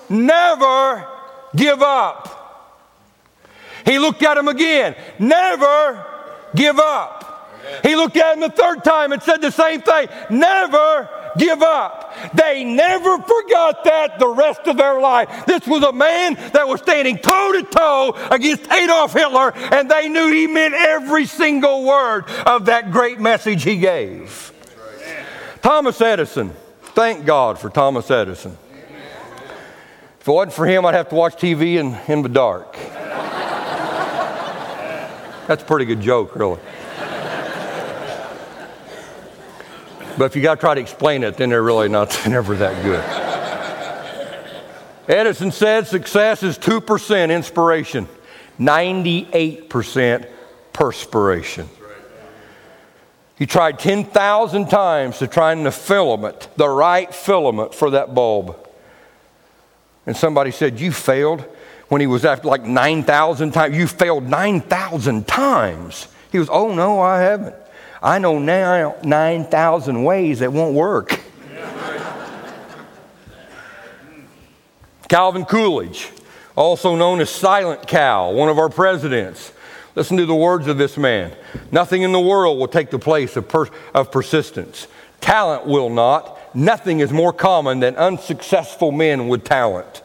Never 0.10 1.08
give 1.56 1.82
up. 1.82 2.38
He 3.86 3.98
looked 3.98 4.22
at 4.24 4.38
him 4.38 4.48
again. 4.48 4.96
Never 5.20 6.06
give 6.56 6.80
up. 6.80 7.21
He 7.84 7.96
looked 7.96 8.18
at 8.18 8.34
him 8.34 8.42
the 8.42 8.50
third 8.50 8.84
time 8.84 9.12
and 9.12 9.22
said 9.22 9.42
the 9.42 9.52
same 9.52 9.82
thing. 9.82 10.08
Never 10.30 11.10
give 11.38 11.62
up. 11.62 12.14
They 12.34 12.64
never 12.64 13.18
forgot 13.18 13.84
that 13.86 14.20
the 14.20 14.28
rest 14.28 14.62
of 14.68 14.78
their 14.78 15.00
life. 15.00 15.46
This 15.46 15.66
was 15.68 15.84
a 15.84 15.92
man 15.92 16.36
that 16.54 16.68
was 16.68 16.82
standing 16.82 17.18
toe 17.18 17.54
to 17.54 17.64
toe 17.64 18.28
against 18.30 18.70
Adolf 18.72 19.14
Hitler, 19.14 19.54
and 19.56 19.90
they 19.90 20.10
knew 20.10 20.32
he 20.32 20.48
meant 20.48 20.74
every 20.74 21.26
single 21.26 21.86
word 21.86 22.30
of 22.46 22.66
that 22.66 22.92
great 22.92 23.20
message 23.20 23.64
he 23.64 23.78
gave. 23.78 24.52
Thomas 25.62 26.02
Edison. 26.02 26.54
Thank 26.94 27.26
God 27.26 27.58
for 27.58 27.70
Thomas 27.70 28.12
Edison. 28.12 28.58
If 30.20 30.28
it 30.28 30.32
wasn't 30.32 30.54
for 30.54 30.66
him, 30.66 30.86
I'd 30.86 30.94
have 30.94 31.10
to 31.10 31.16
watch 31.16 31.36
TV 31.38 31.76
in, 31.76 31.98
in 32.08 32.22
the 32.22 32.30
dark. 32.30 32.74
That's 35.48 35.64
a 35.64 35.66
pretty 35.66 35.86
good 35.86 36.02
joke, 36.02 36.36
really. 36.36 36.60
But 40.18 40.26
if 40.26 40.36
you 40.36 40.42
got 40.42 40.56
to 40.56 40.60
try 40.60 40.76
to 40.76 40.82
explain 40.82 41.24
it, 41.24 41.38
then 41.38 41.50
they're 41.50 41.64
really 41.64 41.90
not 41.90 42.18
never 42.28 42.56
that 42.56 42.84
good. 42.84 43.04
Edison 45.08 45.52
said 45.52 45.88
success 45.88 46.44
is 46.44 46.58
2% 46.58 47.36
inspiration, 47.36 48.08
98% 48.60 50.28
perspiration. 50.74 51.68
He 53.38 53.48
tried 53.48 53.80
10,000 53.80 54.70
times 54.70 55.18
to 55.18 55.28
find 55.28 55.66
the 55.66 55.72
filament, 55.72 56.48
the 56.58 56.70
right 56.70 57.14
filament 57.14 57.74
for 57.74 57.90
that 57.90 58.14
bulb. 58.14 58.56
And 60.06 60.16
somebody 60.16 60.52
said, 60.52 60.80
You 60.80 60.92
failed 60.92 61.42
when 61.88 62.02
he 62.02 62.08
was 62.08 62.24
after 62.24 62.48
like 62.48 62.64
9,000 62.64 63.52
times. 63.52 63.76
You 63.76 63.88
failed 63.88 64.30
9,000 64.30 65.28
times. 65.28 66.08
He 66.32 66.38
was, 66.38 66.50
Oh, 66.52 66.74
no, 66.74 67.02
I 67.02 67.22
haven't. 67.22 67.56
I 68.02 68.18
know 68.18 68.40
now 68.40 68.96
9,000 69.04 70.04
ways 70.04 70.40
that 70.40 70.52
won't 70.52 70.74
work. 70.74 71.20
Calvin 75.08 75.46
Coolidge, 75.46 76.10
also 76.56 76.96
known 76.96 77.20
as 77.20 77.30
Silent 77.30 77.86
Cal, 77.86 78.34
one 78.34 78.50
of 78.50 78.58
our 78.58 78.70
presidents, 78.70 79.52
Listen 79.96 80.18
to 80.18 80.26
the 80.26 80.36
words 80.36 80.68
of 80.68 80.78
this 80.78 80.98
man. 80.98 81.36
Nothing 81.72 82.04
in 82.04 82.12
the 82.12 82.20
world 82.20 82.58
will 82.58 82.68
take 82.68 82.92
the 82.92 83.00
place 83.00 83.36
of, 83.36 83.48
per- 83.48 83.70
of 83.94 84.12
persistence. 84.12 84.88
Talent 85.20 85.66
will 85.66 85.90
not. 85.90 86.56
Nothing 86.56 87.02
is 87.02 87.12
more 87.12 87.34
common 87.34 87.82
than 87.82 87.96
unsuccessful 87.96 88.92
men 88.92 89.28
with 89.28 89.44
talent. 89.44 90.02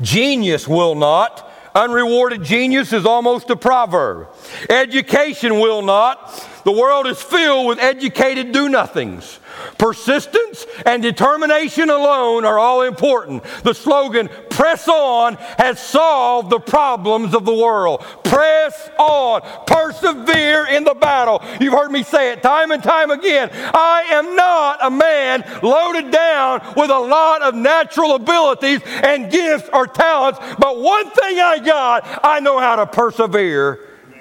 Genius 0.00 0.68
will 0.68 0.94
not. 0.94 1.49
Unrewarded 1.74 2.42
genius 2.42 2.92
is 2.92 3.06
almost 3.06 3.48
a 3.50 3.56
proverb. 3.56 4.28
Education 4.68 5.60
will 5.60 5.82
not. 5.82 6.48
The 6.64 6.72
world 6.72 7.06
is 7.06 7.20
filled 7.22 7.68
with 7.68 7.78
educated 7.78 8.52
do 8.52 8.68
nothings. 8.68 9.38
Persistence 9.78 10.66
and 10.84 11.02
determination 11.02 11.90
alone 11.90 12.44
are 12.44 12.58
all 12.58 12.82
important. 12.82 13.42
The 13.62 13.74
slogan, 13.74 14.28
press 14.50 14.88
on, 14.88 15.36
has 15.58 15.80
solved 15.80 16.50
the 16.50 16.60
problems 16.60 17.34
of 17.34 17.44
the 17.44 17.54
world. 17.54 18.02
Press 18.24 18.90
on, 18.98 19.42
persevere 19.66 20.66
in 20.66 20.84
the 20.84 20.94
battle. 20.94 21.42
You've 21.60 21.72
heard 21.72 21.90
me 21.90 22.02
say 22.02 22.32
it 22.32 22.42
time 22.42 22.70
and 22.70 22.82
time 22.82 23.10
again. 23.10 23.50
I 23.52 24.06
am 24.10 24.36
not 24.36 24.78
a 24.84 24.90
man 24.90 25.44
loaded 25.62 26.10
down 26.10 26.60
with 26.76 26.90
a 26.90 26.98
lot 26.98 27.42
of 27.42 27.54
natural 27.54 28.14
abilities 28.14 28.80
and 28.84 29.30
gifts 29.30 29.68
or 29.72 29.86
talents, 29.86 30.38
but 30.58 30.78
one 30.78 31.10
thing 31.10 31.40
I 31.40 31.58
got, 31.58 32.20
I 32.22 32.40
know 32.40 32.58
how 32.58 32.76
to 32.76 32.86
persevere 32.86 33.80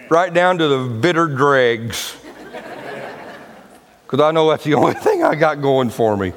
right 0.10 0.34
down 0.34 0.58
to 0.58 0.68
the 0.68 0.90
bitter 0.90 1.28
dregs 1.28 2.16
because 4.10 4.26
I 4.26 4.32
know 4.32 4.50
that's 4.50 4.64
the 4.64 4.74
only 4.76 4.96
thing 4.96 5.24
I 5.24 5.36
got 5.36 5.62
going 5.62 5.92
for 5.92 6.18
me. 6.18 6.34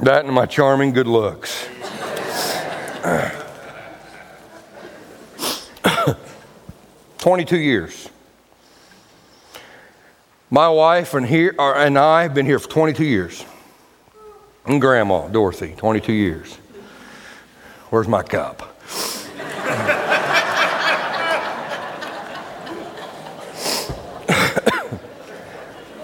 That 0.00 0.26
and 0.26 0.34
my 0.34 0.44
charming 0.44 0.92
good 0.92 1.06
looks. 1.06 1.66
Twenty-two 7.18 7.58
years. 7.58 8.10
My 10.50 10.68
wife 10.68 11.14
and 11.14 11.26
here 11.26 11.54
and 11.58 11.98
I 11.98 12.20
have 12.22 12.34
been 12.34 12.44
here 12.44 12.58
for 12.58 12.68
22 12.68 13.04
years. 13.04 13.44
And 14.66 14.78
Grandma 14.80 15.28
Dorothy, 15.28 15.74
22 15.76 16.12
years. 16.12 16.54
Where's 17.90 18.06
my 18.06 18.22
cup? 18.22 18.73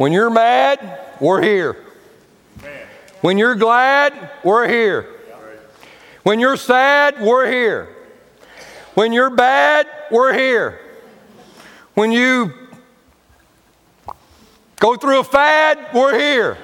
When 0.01 0.15
you're 0.15 0.31
mad, 0.31 0.99
we're 1.21 1.43
here. 1.43 1.77
When 3.21 3.37
you're 3.37 3.55
glad, 3.55 4.31
we're 4.43 4.67
here. 4.67 5.07
When 6.23 6.41
you're 6.41 6.57
sad, 6.57 7.21
we're 7.21 7.47
here. 7.47 7.95
When 8.95 9.13
you're 9.13 9.29
bad, 9.29 9.87
we're 10.11 10.33
here. 10.33 10.81
When 11.93 12.13
you 12.13 12.51
go 14.77 14.97
through 14.97 15.21
a 15.21 15.25
fad, 15.25 15.93
we're 15.93 16.19
here. 16.19 16.57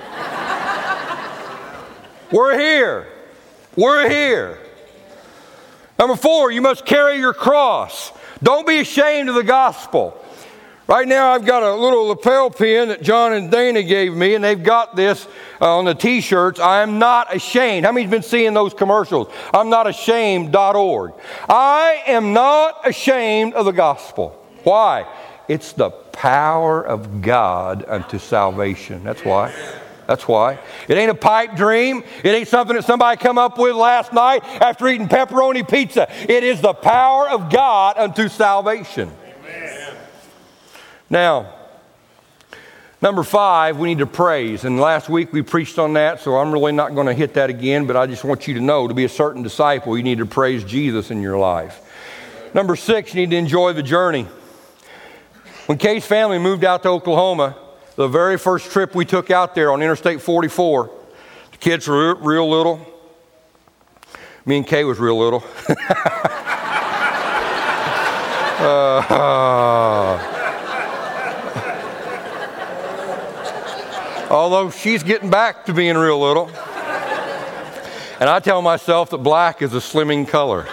we're 2.32 2.58
here. 2.58 3.06
We're 3.76 4.08
here. 4.08 4.58
Number 5.98 6.16
four, 6.16 6.52
you 6.52 6.62
must 6.62 6.86
carry 6.86 7.18
your 7.18 7.34
cross. 7.34 8.12
Don't 8.42 8.66
be 8.66 8.78
ashamed 8.78 9.28
of 9.28 9.34
the 9.34 9.44
gospel. 9.44 10.24
Right 10.88 11.08
now, 11.08 11.32
I've 11.32 11.44
got 11.44 11.64
a 11.64 11.74
little 11.74 12.04
lapel 12.04 12.48
pin 12.48 12.90
that 12.90 13.02
John 13.02 13.32
and 13.32 13.50
Dana 13.50 13.82
gave 13.82 14.14
me, 14.14 14.36
and 14.36 14.44
they've 14.44 14.62
got 14.62 14.94
this 14.94 15.26
uh, 15.60 15.78
on 15.78 15.84
the 15.84 15.94
t 15.94 16.20
shirts. 16.20 16.60
I 16.60 16.82
am 16.82 17.00
not 17.00 17.34
ashamed. 17.34 17.84
How 17.84 17.90
many's 17.90 18.10
been 18.10 18.22
seeing 18.22 18.54
those 18.54 18.72
commercials? 18.72 19.26
I'm 19.52 19.68
not 19.68 19.88
ashamed.org. 19.88 21.12
I 21.48 22.02
am 22.06 22.32
not 22.32 22.88
ashamed 22.88 23.54
of 23.54 23.64
the 23.64 23.72
gospel. 23.72 24.40
Why? 24.62 25.12
It's 25.48 25.72
the 25.72 25.90
power 25.90 26.86
of 26.86 27.20
God 27.20 27.84
unto 27.88 28.18
salvation. 28.18 29.02
That's 29.02 29.24
why. 29.24 29.52
That's 30.06 30.28
why. 30.28 30.60
It 30.86 30.96
ain't 30.96 31.10
a 31.10 31.16
pipe 31.16 31.56
dream. 31.56 32.04
It 32.22 32.28
ain't 32.28 32.46
something 32.46 32.76
that 32.76 32.84
somebody 32.84 33.16
come 33.16 33.38
up 33.38 33.58
with 33.58 33.74
last 33.74 34.12
night 34.12 34.44
after 34.44 34.86
eating 34.86 35.08
pepperoni 35.08 35.68
pizza. 35.68 36.06
It 36.28 36.44
is 36.44 36.60
the 36.60 36.74
power 36.74 37.28
of 37.28 37.50
God 37.50 37.98
unto 37.98 38.28
salvation. 38.28 39.10
Now, 41.08 41.54
number 43.00 43.22
five, 43.22 43.78
we 43.78 43.88
need 43.88 43.98
to 43.98 44.06
praise. 44.06 44.64
And 44.64 44.80
last 44.80 45.08
week 45.08 45.32
we 45.32 45.42
preached 45.42 45.78
on 45.78 45.92
that, 45.94 46.20
so 46.20 46.36
I'm 46.36 46.52
really 46.52 46.72
not 46.72 46.94
going 46.94 47.06
to 47.06 47.14
hit 47.14 47.34
that 47.34 47.50
again, 47.50 47.86
but 47.86 47.96
I 47.96 48.06
just 48.06 48.24
want 48.24 48.48
you 48.48 48.54
to 48.54 48.60
know 48.60 48.88
to 48.88 48.94
be 48.94 49.04
a 49.04 49.08
certain 49.08 49.42
disciple, 49.42 49.96
you 49.96 50.02
need 50.02 50.18
to 50.18 50.26
praise 50.26 50.64
Jesus 50.64 51.10
in 51.10 51.22
your 51.22 51.38
life. 51.38 51.82
Number 52.54 52.74
six, 52.74 53.14
you 53.14 53.20
need 53.20 53.30
to 53.30 53.36
enjoy 53.36 53.72
the 53.72 53.82
journey. 53.82 54.26
When 55.66 55.78
Kay's 55.78 56.06
family 56.06 56.38
moved 56.38 56.64
out 56.64 56.82
to 56.84 56.88
Oklahoma, 56.88 57.56
the 57.96 58.08
very 58.08 58.38
first 58.38 58.70
trip 58.70 58.94
we 58.94 59.04
took 59.04 59.30
out 59.30 59.54
there 59.54 59.70
on 59.72 59.82
Interstate 59.82 60.22
44, 60.22 60.90
the 61.52 61.56
kids 61.58 61.88
were 61.88 62.14
real 62.14 62.48
little. 62.48 62.80
Me 64.44 64.58
and 64.58 64.66
Kay 64.66 64.84
was 64.84 64.98
real 64.98 65.18
little. 65.18 65.42
uh, 68.58 70.32
although 74.30 74.70
she's 74.70 75.02
getting 75.02 75.30
back 75.30 75.66
to 75.66 75.72
being 75.72 75.96
real 75.96 76.20
little. 76.20 76.50
And 78.18 78.30
I 78.30 78.40
tell 78.40 78.62
myself 78.62 79.10
that 79.10 79.18
black 79.18 79.60
is 79.60 79.74
a 79.74 79.78
slimming 79.78 80.26
color. 80.26 80.66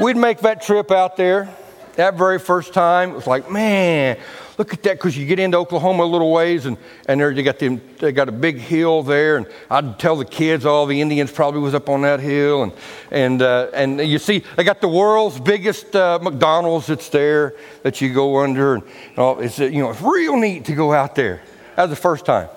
We'd 0.00 0.16
make 0.16 0.38
that 0.40 0.62
trip 0.62 0.90
out 0.90 1.16
there. 1.16 1.48
That 1.96 2.14
very 2.14 2.38
first 2.38 2.72
time, 2.72 3.10
it 3.10 3.14
was 3.14 3.26
like, 3.26 3.50
man, 3.50 4.18
look 4.60 4.74
at 4.74 4.82
that, 4.82 4.98
because 4.98 5.16
you 5.16 5.24
get 5.24 5.38
into 5.38 5.56
Oklahoma 5.56 6.04
a 6.04 6.04
little 6.04 6.30
ways, 6.30 6.66
and, 6.66 6.76
and 7.08 7.18
there 7.18 7.30
you 7.30 7.42
got 7.42 7.58
them, 7.58 7.80
they 7.98 8.12
got 8.12 8.28
a 8.28 8.32
big 8.32 8.58
hill 8.58 9.02
there, 9.02 9.38
and 9.38 9.46
I'd 9.70 9.98
tell 9.98 10.16
the 10.16 10.24
kids 10.26 10.66
all 10.66 10.84
the 10.84 11.00
Indians 11.00 11.32
probably 11.32 11.62
was 11.62 11.72
up 11.72 11.88
on 11.88 12.02
that 12.02 12.20
hill, 12.20 12.64
and 12.64 12.72
and 13.10 13.40
uh, 13.40 13.70
and 13.72 13.98
you 14.00 14.18
see 14.18 14.44
they 14.56 14.64
got 14.64 14.82
the 14.82 14.88
world's 14.88 15.40
biggest 15.40 15.96
uh, 15.96 16.18
McDonald's 16.20 16.88
that's 16.88 17.08
there 17.08 17.54
that 17.84 18.02
you 18.02 18.12
go 18.12 18.40
under, 18.40 18.74
and 18.74 18.84
all, 19.16 19.40
it's 19.40 19.58
you 19.58 19.80
know 19.80 19.92
it's 19.92 20.02
real 20.02 20.36
neat 20.36 20.66
to 20.66 20.74
go 20.74 20.92
out 20.92 21.14
there. 21.14 21.40
That 21.76 21.84
was 21.84 21.90
the 21.90 22.02
first 22.02 22.26
time, 22.26 22.50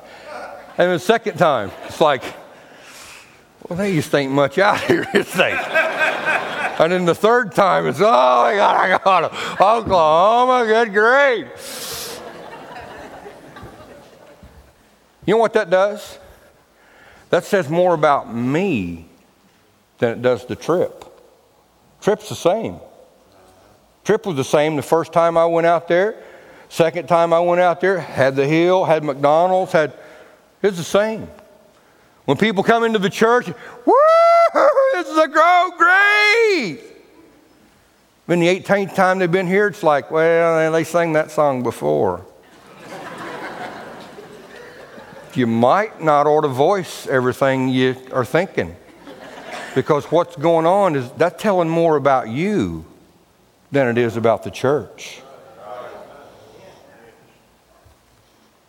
and 0.78 0.92
the 0.92 1.00
second 1.00 1.38
time, 1.38 1.72
it's 1.86 2.02
like, 2.02 2.24
well, 3.70 3.80
they 3.80 3.96
just 3.96 4.14
ain't 4.14 4.34
much 4.34 4.58
out 4.58 4.82
here, 4.90 5.08
is 5.14 5.32
they? 5.32 5.54
And 6.80 6.92
then 6.92 7.06
the 7.06 7.16
third 7.16 7.54
time, 7.54 7.88
it's, 7.88 8.02
oh 8.02 8.04
my 8.04 8.56
God, 8.56 8.76
I 8.76 8.98
got 8.98 9.24
it. 9.24 9.62
Oklahoma, 9.62 10.66
good, 10.66 10.92
great. 10.92 11.93
You 15.26 15.36
know 15.36 15.40
what 15.40 15.54
that 15.54 15.70
does? 15.70 16.20
That 17.30 17.46
says 17.46 17.70
more 17.70 17.94
about 17.94 18.34
me 18.34 19.08
than 19.98 20.12
it 20.12 20.22
does 20.22 20.46
the 20.46 20.56
trip. 20.56 21.06
Trip's 22.02 22.30
the 22.30 22.36
same. 22.36 22.80
Trip 24.04 24.26
was 24.26 24.36
the 24.36 24.44
same 24.44 24.76
the 24.76 24.82
first 24.82 25.14
time 25.14 25.38
I 25.38 25.46
went 25.46 25.66
out 25.66 25.88
there. 25.88 26.16
Second 26.70 27.08
time 27.08 27.34
I 27.34 27.40
went 27.40 27.62
out 27.62 27.80
there, 27.80 28.00
had 28.00 28.36
the 28.36 28.46
hill, 28.46 28.84
had 28.84 29.04
McDonald's, 29.04 29.72
had 29.72 29.94
it's 30.62 30.78
the 30.78 30.84
same. 30.84 31.28
When 32.26 32.38
people 32.38 32.64
come 32.64 32.84
into 32.84 33.00
the 33.00 33.10
church, 33.10 33.48
woo, 33.48 33.94
this 34.94 35.08
is 35.08 35.18
a 35.18 35.28
grow 35.28 35.72
great. 35.78 36.80
Been 38.28 38.40
the 38.40 38.48
18th 38.60 38.96
time 38.96 39.20
they've 39.20 39.32
been 39.32 39.48
here, 39.48 39.68
it's 39.68 39.84
like, 39.84 40.10
well, 40.10 40.72
they 40.72 40.84
sang 40.86 41.14
that 41.14 41.32
song 41.32 41.64
before. 41.64 42.26
You 45.38 45.48
might 45.48 46.02
not 46.02 46.28
ought 46.28 46.42
to 46.42 46.48
voice 46.48 47.08
everything 47.08 47.70
you 47.70 47.96
are 48.12 48.26
thinking. 48.26 48.76
Because 49.76 50.06
what's 50.06 50.36
going 50.36 50.66
on 50.66 50.96
is 50.96 51.10
that's 51.14 51.42
telling 51.42 51.70
more 51.70 51.96
about 51.96 52.30
you 52.30 52.86
than 53.72 53.88
it 53.88 53.98
is 53.98 54.18
about 54.18 54.44
the 54.44 54.52
church. 54.52 55.22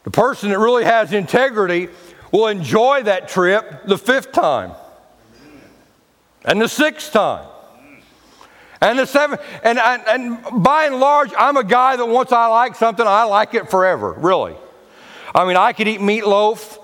The 0.05 0.11
person 0.11 0.51
that 0.51 0.59
really 0.59 0.85
has 0.85 1.13
integrity 1.13 1.89
will 2.31 2.47
enjoy 2.49 3.03
that 3.05 3.29
trip 3.29 3.85
the 3.87 3.99
fifth 3.99 4.33
time, 4.33 4.73
and 6.45 6.61
the 6.61 6.69
sixth 6.69 7.13
time, 7.13 7.47
and 8.81 8.99
the 8.99 9.07
seventh. 9.07 9.41
And, 9.63 9.79
and, 9.79 10.03
and 10.07 10.63
by 10.63 10.85
and 10.87 11.01
large, 11.01 11.33
I'm 11.39 11.57
a 11.57 11.65
guy 11.65 11.97
that 11.97 12.07
once 12.07 12.33
I 12.33 12.47
like 12.47 12.75
something, 12.75 13.07
I 13.07 13.25
like 13.25 13.55
it 13.55 13.71
forever, 13.71 14.13
really. 14.13 14.57
I 15.35 15.45
mean, 15.45 15.57
I 15.57 15.73
could 15.73 15.89
eat 15.89 16.01
meatloaf. 16.01 16.79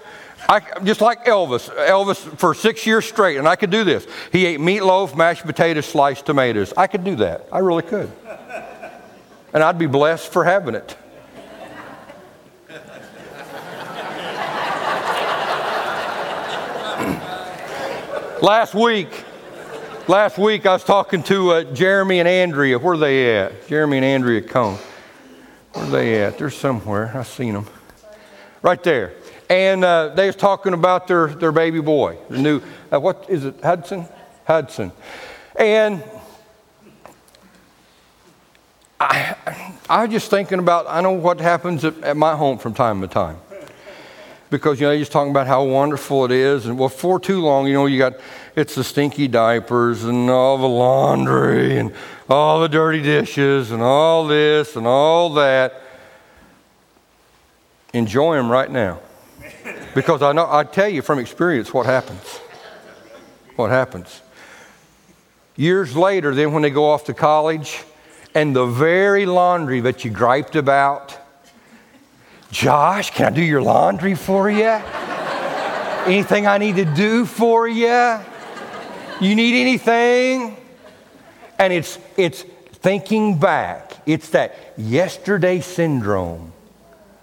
I, 0.49 0.61
just 0.83 1.01
like 1.01 1.27
Elvis, 1.27 1.69
Elvis 1.87 2.17
for 2.39 2.55
six 2.55 2.87
years 2.87 3.05
straight, 3.05 3.37
and 3.37 3.47
I 3.47 3.57
could 3.57 3.71
do 3.71 3.85
this. 3.85 4.07
He 4.33 4.47
ate 4.47 4.59
meatloaf, 4.59 5.17
mashed 5.17 5.45
potatoes, 5.45 5.87
sliced 5.87 6.27
tomatoes. 6.27 6.73
I 6.77 6.87
could 6.87 7.05
do 7.05 7.17
that. 7.17 7.47
I 7.53 7.59
really 7.59 7.83
could. 7.83 8.11
And 9.53 9.63
I'd 9.63 9.79
be 9.79 9.87
blessed 9.87 10.33
for 10.33 10.45
having 10.45 10.75
it. 10.75 10.97
Last 18.43 18.75
week, 18.75 19.25
Last 20.11 20.39
week 20.39 20.67
I 20.67 20.73
was 20.73 20.83
talking 20.83 21.23
to 21.25 21.53
uh, 21.53 21.63
Jeremy 21.73 22.19
and 22.19 22.27
Andrea. 22.27 22.81
Where 22.81 22.95
are 22.95 22.99
they 22.99 23.39
at? 23.39 23.69
Jeremy 23.69 23.99
and 23.99 24.05
Andrea 24.05 24.43
Cone. 24.43 24.77
Where 25.73 25.85
are 25.85 25.89
they 25.89 26.25
at? 26.25 26.37
They're 26.37 26.51
somewhere. 26.51 27.13
I've 27.15 27.29
seen 27.29 27.55
them. 27.55 27.69
Right 28.63 28.83
there. 28.83 29.15
And 29.49 29.85
uh, 29.85 30.09
they 30.09 30.27
was 30.27 30.37
talking 30.37 30.75
about 30.75 31.09
their, 31.09 31.29
their 31.29 31.53
baby 31.53 31.81
boy, 31.81 32.19
the 32.29 32.39
new, 32.39 32.63
uh, 32.93 33.01
what 33.01 33.27
is 33.29 33.45
it, 33.45 33.61
Hudson? 33.63 34.07
Hudson. 34.45 34.93
And 35.57 36.05
I, 39.01 39.35
I 39.89 40.05
was 40.05 40.13
just 40.13 40.31
thinking 40.31 40.59
about, 40.59 40.87
I 40.89 41.01
know 41.01 41.13
what 41.13 41.41
happens 41.41 41.85
at, 41.85 41.99
at 42.03 42.17
my 42.17 42.37
home 42.37 42.59
from 42.59 42.75
time 42.75 43.01
to 43.01 43.09
time 43.09 43.39
because 44.51 44.81
you 44.81 44.87
know 44.87 44.93
he's 44.93 45.09
talking 45.09 45.31
about 45.31 45.47
how 45.47 45.65
wonderful 45.65 46.25
it 46.25 46.33
is 46.33 46.67
and 46.67 46.77
well 46.77 46.89
for 46.89 47.21
too 47.21 47.41
long 47.41 47.67
you 47.69 47.75
know 47.75 47.87
you 47.87 47.99
got 47.99 48.15
it's 48.57 48.75
the 48.75 48.83
stinky 48.83 49.29
diapers 49.29 50.05
and 50.05 50.29
all 50.29 50.59
the 50.59 50.69
laundry 50.69 51.79
and 51.79 51.95
all 52.29 52.61
the 52.61 52.69
dirty 52.69 53.01
dishes 53.01 53.71
and 53.71 53.81
all 53.81 54.27
this 54.27 54.75
and 54.75 54.87
all 54.87 55.31
that 55.31 55.81
enjoy 57.93 58.37
them 58.37 58.51
right 58.51 58.71
now 58.71 59.01
because 59.95 60.23
i 60.23 60.33
know 60.33 60.47
i 60.51 60.65
tell 60.65 60.89
you 60.89 61.03
from 61.03 61.19
experience 61.19 61.73
what 61.75 61.87
happens 61.87 62.39
what 63.57 63.71
happens 63.71 64.23
years 65.57 65.97
later 65.97 66.35
then 66.35 66.53
when 66.53 66.63
they 66.63 66.71
go 66.71 66.91
off 66.91 67.05
to 67.05 67.15
college 67.15 67.83
and 68.35 68.55
the 68.55 68.67
very 68.67 69.27
laundry 69.27 69.81
that 69.81 70.05
you 70.05 70.11
griped 70.11 70.55
about 70.55 71.19
Josh, 72.51 73.13
can 73.13 73.27
I 73.27 73.31
do 73.31 73.43
your 73.43 73.63
laundry 73.63 74.17
for 74.17 74.51
you? 74.51 74.81
Anything 76.07 76.47
I 76.47 76.59
need 76.59 76.77
to 76.77 76.85
do 76.85 77.25
for 77.25 77.69
you? 77.69 78.19
You 79.21 79.35
need 79.35 79.61
anything? 79.61 80.57
And 81.59 81.73
it's, 81.73 81.99
it's 82.17 82.43
thinking 82.43 83.39
back. 83.39 83.93
It's 84.05 84.31
that 84.31 84.57
yesterday 84.77 85.61
syndrome 85.61 86.53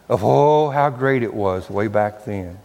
of, 0.09 0.23
oh, 0.23 0.69
how 0.69 0.89
great 0.89 1.23
it 1.23 1.33
was 1.33 1.69
way 1.69 1.87
back 1.87 2.25
then. 2.25 2.57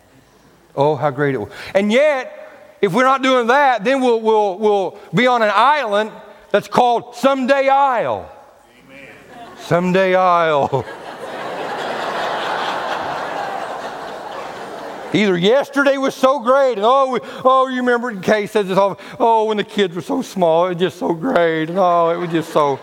Oh, 0.76 0.96
how 0.96 1.10
great 1.10 1.34
it 1.34 1.38
was. 1.38 1.50
And 1.74 1.92
yet, 1.92 2.78
if 2.80 2.92
we're 2.92 3.04
not 3.04 3.22
doing 3.22 3.48
that, 3.48 3.84
then 3.84 4.00
we'll, 4.00 4.20
we'll, 4.20 4.58
we'll 4.58 4.98
be 5.14 5.26
on 5.26 5.42
an 5.42 5.52
island 5.52 6.12
that's 6.50 6.68
called 6.68 7.14
Someday 7.14 7.68
Isle. 7.68 8.30
Amen. 8.86 9.08
Someday 9.58 10.14
Isle. 10.14 10.84
Either 15.14 15.36
yesterday 15.36 15.98
was 15.98 16.14
so 16.14 16.38
great, 16.38 16.78
and 16.78 16.84
oh, 16.84 17.10
we, 17.10 17.20
oh, 17.44 17.68
you 17.68 17.76
remember 17.76 18.18
Kay 18.18 18.46
says 18.46 18.68
this 18.68 18.78
all, 18.78 18.98
oh, 19.20 19.44
when 19.44 19.58
the 19.58 19.64
kids 19.64 19.94
were 19.94 20.00
so 20.00 20.22
small, 20.22 20.66
it 20.66 20.70
was 20.70 20.78
just 20.78 20.98
so 20.98 21.12
great, 21.12 21.68
and 21.68 21.78
oh, 21.78 22.10
it 22.10 22.16
was 22.16 22.30
just 22.30 22.50
so, 22.50 22.80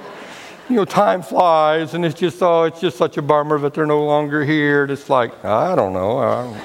you 0.69 0.75
know, 0.75 0.85
time 0.85 1.23
flies, 1.23 1.95
and 1.95 2.05
it's 2.05 2.19
just, 2.19 2.41
oh, 2.43 2.63
it's 2.63 2.79
just 2.79 2.95
such 2.95 3.17
a 3.17 3.21
bummer 3.23 3.57
that 3.59 3.73
they're 3.73 3.87
no 3.87 4.05
longer 4.05 4.45
here. 4.45 4.83
And 4.83 4.91
it's 4.91 5.09
like, 5.09 5.43
I 5.43 5.75
don't 5.75 5.93
know. 5.93 6.19
I 6.19 6.43
don't, 6.43 6.55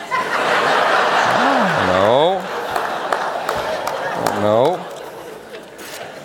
I 1.33 1.79
don't 1.79 1.87
know. 1.89 2.39
I 4.21 4.25
don't 4.29 4.43
know. 4.43 4.77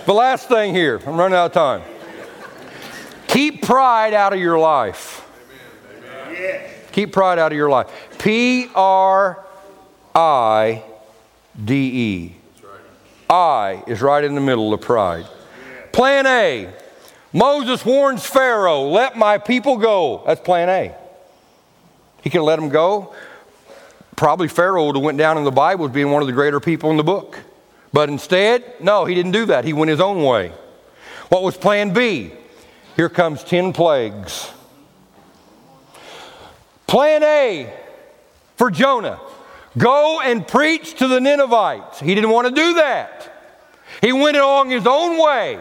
The 0.05 0.13
last 0.13 0.49
thing 0.49 0.73
here, 0.73 0.99
I'm 1.07 1.15
running 1.15 1.37
out 1.37 1.45
of 1.45 1.53
time. 1.53 1.81
Keep 3.27 3.61
pride 3.61 4.13
out 4.13 4.33
of 4.33 4.39
your 4.39 4.59
life. 4.59 5.25
Keep 6.91 7.13
pride 7.13 7.39
out 7.39 7.53
of 7.53 7.57
your 7.57 7.69
life. 7.69 7.87
P 8.17 8.67
R 8.75 9.45
I 10.13 10.83
D 11.63 11.75
E. 11.75 12.35
I 13.29 13.83
is 13.87 14.01
right 14.01 14.23
in 14.23 14.35
the 14.35 14.41
middle 14.41 14.73
of 14.73 14.81
pride. 14.81 15.27
Plan 15.93 16.25
A. 16.25 16.73
Moses 17.31 17.85
warns 17.85 18.25
Pharaoh, 18.25 18.89
let 18.89 19.17
my 19.17 19.37
people 19.37 19.77
go. 19.77 20.23
That's 20.25 20.41
plan 20.41 20.69
A. 20.69 20.95
He 22.21 22.29
could 22.29 22.41
let 22.41 22.57
them 22.57 22.69
go. 22.69 23.13
Probably 24.15 24.47
Pharaoh 24.47 24.87
would 24.87 24.95
have 24.95 25.03
went 25.03 25.17
down 25.17 25.37
in 25.37 25.43
the 25.43 25.51
Bible 25.51 25.85
as 25.85 25.91
being 25.91 26.11
one 26.11 26.21
of 26.21 26.27
the 26.27 26.33
greater 26.33 26.59
people 26.59 26.91
in 26.91 26.97
the 26.97 27.03
book. 27.03 27.39
But 27.93 28.09
instead, 28.09 28.81
no, 28.81 29.05
he 29.05 29.15
didn't 29.15 29.31
do 29.31 29.45
that. 29.45 29.63
He 29.63 29.73
went 29.73 29.89
his 29.89 30.01
own 30.01 30.23
way. 30.23 30.51
What 31.29 31.43
was 31.43 31.55
plan 31.55 31.93
B? 31.93 32.31
Here 32.95 33.09
comes 33.09 33.43
10 33.43 33.73
plagues. 33.73 34.51
Plan 36.87 37.23
A 37.23 37.73
for 38.57 38.69
Jonah 38.71 39.19
go 39.77 40.19
and 40.21 40.47
preach 40.47 40.95
to 40.95 41.07
the 41.07 41.19
Ninevites. 41.19 41.99
He 41.99 42.15
didn't 42.15 42.31
want 42.31 42.47
to 42.47 42.53
do 42.53 42.73
that. 42.75 43.31
He 44.01 44.11
went 44.11 44.37
along 44.37 44.69
his 44.69 44.85
own 44.87 45.19
way. 45.21 45.59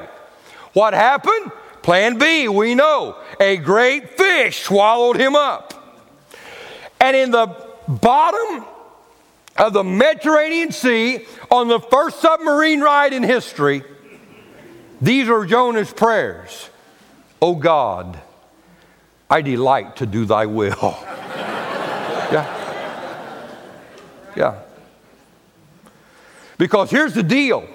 What 0.72 0.94
happened? 0.94 1.52
Plan 1.83 2.18
B, 2.18 2.48
we 2.48 2.74
know. 2.74 3.16
A 3.40 3.57
great 3.57 4.16
fish 4.16 4.62
swallowed 4.64 5.16
him 5.16 5.35
up. 5.35 5.74
And 7.00 7.16
in 7.16 7.31
the 7.31 7.54
bottom 7.87 8.64
of 9.57 9.72
the 9.72 9.85
Mediterranean 9.85 10.72
Sea, 10.72 11.26
on 11.50 11.68
the 11.68 11.81
first 11.81 12.20
submarine 12.20 12.81
ride 12.81 13.12
in 13.12 13.22
history, 13.22 13.83
these 15.00 15.28
are 15.28 15.44
Jonah's 15.46 15.92
prayers. 15.92 16.68
Oh 17.40 17.54
God, 17.54 18.20
I 19.31 19.42
delight 19.42 19.96
to 19.96 20.07
do 20.07 20.24
thy 20.24 20.46
will. 20.46 20.98
Yeah. 22.31 22.44
Yeah. 24.37 24.61
Because 26.59 26.90
here's 26.90 27.14
the 27.14 27.22
deal 27.22 27.66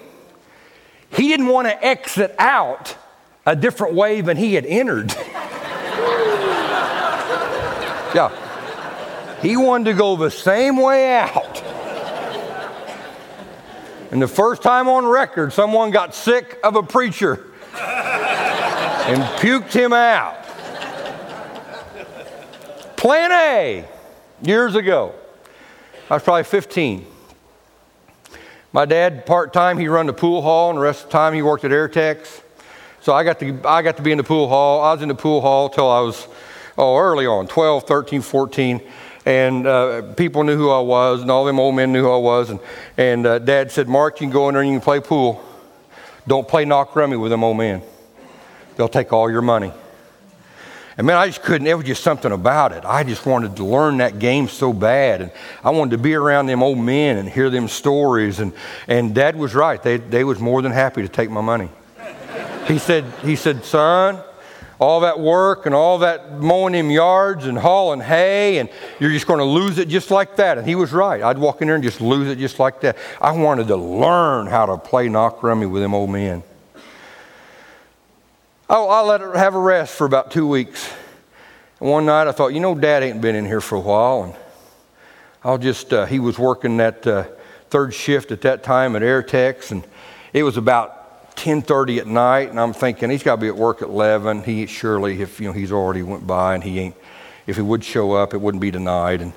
he 1.15 1.27
didn't 1.27 1.47
want 1.47 1.67
to 1.67 1.85
exit 1.85 2.35
out 2.39 2.97
a 3.45 3.55
different 3.55 3.93
way 3.93 4.21
than 4.21 4.37
he 4.37 4.55
had 4.55 4.65
entered. 4.65 5.11
yeah. 8.15 8.31
He 9.41 9.57
wanted 9.57 9.91
to 9.91 9.93
go 9.93 10.15
the 10.15 10.31
same 10.31 10.77
way 10.77 11.19
out. 11.19 11.61
And 14.11 14.21
the 14.21 14.27
first 14.27 14.61
time 14.61 14.87
on 14.87 15.05
record, 15.05 15.53
someone 15.53 15.91
got 15.91 16.15
sick 16.15 16.59
of 16.63 16.75
a 16.75 16.83
preacher 16.83 17.47
and 17.73 19.21
puked 19.39 19.73
him 19.73 19.91
out. 19.91 20.43
Plan 22.95 23.31
A 23.31 23.85
years 24.41 24.75
ago. 24.75 25.13
I 26.09 26.13
was 26.13 26.23
probably 26.23 26.43
15. 26.43 27.05
My 28.73 28.85
dad, 28.85 29.27
part 29.27 29.53
time, 29.53 29.77
he 29.77 29.87
run 29.87 30.07
the 30.07 30.13
pool 30.13 30.41
hall, 30.41 30.71
and 30.71 30.77
the 30.77 30.81
rest 30.81 31.03
of 31.03 31.09
the 31.09 31.11
time 31.11 31.35
he 31.35 31.43
worked 31.43 31.63
at 31.63 31.69
Airtex. 31.69 32.41
So 33.01 33.13
I 33.13 33.23
got 33.23 33.39
to, 33.41 33.61
I 33.65 33.83
got 33.83 33.97
to 33.97 34.03
be 34.03 34.11
in 34.11 34.17
the 34.17 34.23
pool 34.23 34.49
hall. 34.49 34.81
I 34.81 34.93
was 34.93 35.03
in 35.03 35.09
the 35.09 35.15
pool 35.15 35.41
hall 35.41 35.69
till 35.69 35.87
I 35.87 35.99
was, 35.99 36.27
oh, 36.75 36.97
early 36.97 37.27
on, 37.27 37.45
12, 37.45 37.83
13, 37.83 38.23
14. 38.23 38.81
And 39.27 39.67
uh, 39.67 40.13
people 40.13 40.43
knew 40.43 40.57
who 40.57 40.71
I 40.71 40.79
was, 40.79 41.21
and 41.21 41.29
all 41.29 41.45
them 41.45 41.59
old 41.59 41.75
men 41.75 41.93
knew 41.93 42.01
who 42.01 42.11
I 42.11 42.17
was. 42.17 42.49
And, 42.49 42.59
and 42.97 43.27
uh, 43.27 43.37
dad 43.37 43.71
said, 43.71 43.87
Mark, 43.87 44.19
you 44.19 44.25
can 44.25 44.33
go 44.33 44.49
in 44.49 44.55
there 44.55 44.63
and 44.63 44.71
you 44.71 44.79
can 44.79 44.83
play 44.83 44.99
pool. 44.99 45.43
Don't 46.25 46.47
play 46.47 46.65
knock 46.65 46.95
rummy 46.95 47.15
with 47.15 47.29
them 47.29 47.43
old 47.43 47.57
men. 47.57 47.83
They'll 48.75 48.89
take 48.89 49.13
all 49.13 49.29
your 49.29 49.43
money. 49.43 49.71
And 50.97 51.07
man, 51.07 51.17
I 51.17 51.27
just 51.27 51.41
couldn't, 51.41 51.65
there 51.65 51.75
was 51.75 51.87
just 51.87 52.03
something 52.03 52.31
about 52.31 52.71
it. 52.71 52.85
I 52.85 53.03
just 53.03 53.25
wanted 53.25 53.55
to 53.55 53.65
learn 53.65 53.97
that 53.97 54.19
game 54.19 54.47
so 54.47 54.71
bad. 54.71 55.21
And 55.21 55.31
I 55.63 55.71
wanted 55.71 55.91
to 55.91 55.97
be 55.97 56.13
around 56.13 56.45
them 56.45 56.61
old 56.61 56.77
men 56.77 57.17
and 57.17 57.27
hear 57.27 57.49
them 57.49 57.67
stories. 57.67 58.39
And, 58.39 58.53
and 58.87 59.15
dad 59.15 59.35
was 59.35 59.55
right. 59.55 59.81
They, 59.81 59.97
they 59.97 60.23
was 60.23 60.39
more 60.39 60.61
than 60.61 60.71
happy 60.71 61.01
to 61.01 61.07
take 61.07 61.31
my 61.31 61.41
money. 61.41 61.69
He 62.67 62.77
said, 62.77 63.05
he 63.23 63.35
said, 63.35 63.65
son, 63.65 64.21
all 64.79 65.01
that 65.01 65.19
work 65.19 65.65
and 65.65 65.73
all 65.73 65.99
that 65.99 66.39
mowing 66.39 66.73
them 66.73 66.91
yards 66.91 67.45
and 67.45 67.57
hauling 67.57 68.01
hay, 68.01 68.59
and 68.59 68.69
you're 68.99 69.11
just 69.11 69.27
going 69.27 69.39
to 69.39 69.45
lose 69.45 69.77
it 69.77 69.87
just 69.87 70.11
like 70.11 70.35
that. 70.35 70.57
And 70.57 70.67
he 70.67 70.75
was 70.75 70.91
right. 70.91 71.21
I'd 71.21 71.37
walk 71.37 71.61
in 71.61 71.67
there 71.67 71.75
and 71.75 71.83
just 71.83 72.01
lose 72.01 72.27
it 72.27 72.37
just 72.37 72.59
like 72.59 72.81
that. 72.81 72.97
I 73.19 73.31
wanted 73.31 73.67
to 73.67 73.77
learn 73.77 74.47
how 74.47 74.65
to 74.65 74.77
play 74.77 75.09
knock 75.09 75.41
rummy 75.41 75.65
with 75.65 75.81
them 75.81 75.93
old 75.93 76.09
men. 76.09 76.43
Oh, 78.75 78.89
I 78.89 79.01
let 79.01 79.21
her 79.21 79.37
have 79.37 79.53
a 79.53 79.59
rest 79.59 79.93
for 79.93 80.05
about 80.05 80.31
two 80.31 80.47
weeks. 80.47 80.91
And 81.79 81.91
one 81.91 82.07
night 82.07 82.25
I 82.25 82.31
thought, 82.31 82.55
you 82.55 82.59
know, 82.59 82.73
Dad 82.73 83.03
ain't 83.03 83.21
been 83.21 83.35
in 83.35 83.45
here 83.45 83.61
for 83.61 83.75
a 83.75 83.79
while, 83.79 84.23
and 84.23 84.33
I'll 85.43 85.59
just. 85.59 85.93
Uh, 85.93 86.07
he 86.07 86.17
was 86.17 86.39
working 86.39 86.77
that 86.77 87.05
uh, 87.05 87.25
third 87.69 87.93
shift 87.93 88.31
at 88.31 88.41
that 88.41 88.63
time 88.63 88.95
at 88.95 89.03
Airtex, 89.03 89.69
and 89.69 89.85
it 90.33 90.41
was 90.41 90.57
about 90.57 91.35
10:30 91.35 91.99
at 91.99 92.07
night, 92.07 92.49
and 92.49 92.59
I'm 92.59 92.73
thinking 92.73 93.11
he's 93.11 93.21
got 93.21 93.35
to 93.35 93.41
be 93.41 93.47
at 93.47 93.55
work 93.55 93.83
at 93.83 93.89
11. 93.89 94.41
He 94.41 94.65
surely, 94.65 95.21
if 95.21 95.39
you 95.39 95.49
know, 95.49 95.53
he's 95.53 95.71
already 95.71 96.01
went 96.01 96.25
by, 96.25 96.55
and 96.55 96.63
he 96.63 96.79
ain't. 96.79 96.95
If 97.45 97.57
he 97.57 97.61
would 97.61 97.83
show 97.83 98.13
up, 98.13 98.33
it 98.33 98.41
wouldn't 98.41 98.61
be 98.61 98.71
tonight. 98.71 99.21
And 99.21 99.33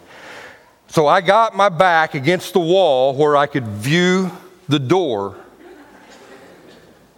so 0.88 1.06
I 1.06 1.20
got 1.20 1.54
my 1.54 1.68
back 1.68 2.14
against 2.14 2.54
the 2.54 2.60
wall 2.60 3.14
where 3.14 3.36
I 3.36 3.44
could 3.44 3.66
view 3.66 4.30
the 4.66 4.78
door 4.78 5.36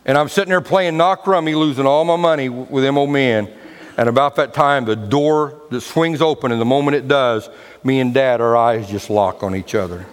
and 0.09 0.16
I'm 0.16 0.31
sitting 0.31 0.49
there 0.49 0.62
playing 0.62 0.97
knock 0.97 1.27
rummy, 1.27 1.55
losing 1.55 1.85
all 1.85 2.03
my 2.03 2.16
money 2.16 2.49
with 2.49 2.83
them 2.83 2.97
old 2.97 3.11
men. 3.11 3.47
And 3.99 4.09
about 4.09 4.37
that 4.37 4.55
time, 4.55 4.87
the 4.87 4.97
door 4.97 5.61
that 5.71 5.83
swings 5.83 6.23
open, 6.23 6.51
and 6.51 6.59
the 6.59 6.64
moment 6.64 6.97
it 6.97 7.09
does, 7.09 7.51
me 7.85 8.01
and 8.01 8.14
dad, 8.14 8.40
our 8.40 8.57
eyes 8.57 8.88
just 8.88 9.11
lock 9.11 9.42
on 9.42 9.55
each 9.55 9.75
other. 9.75 10.07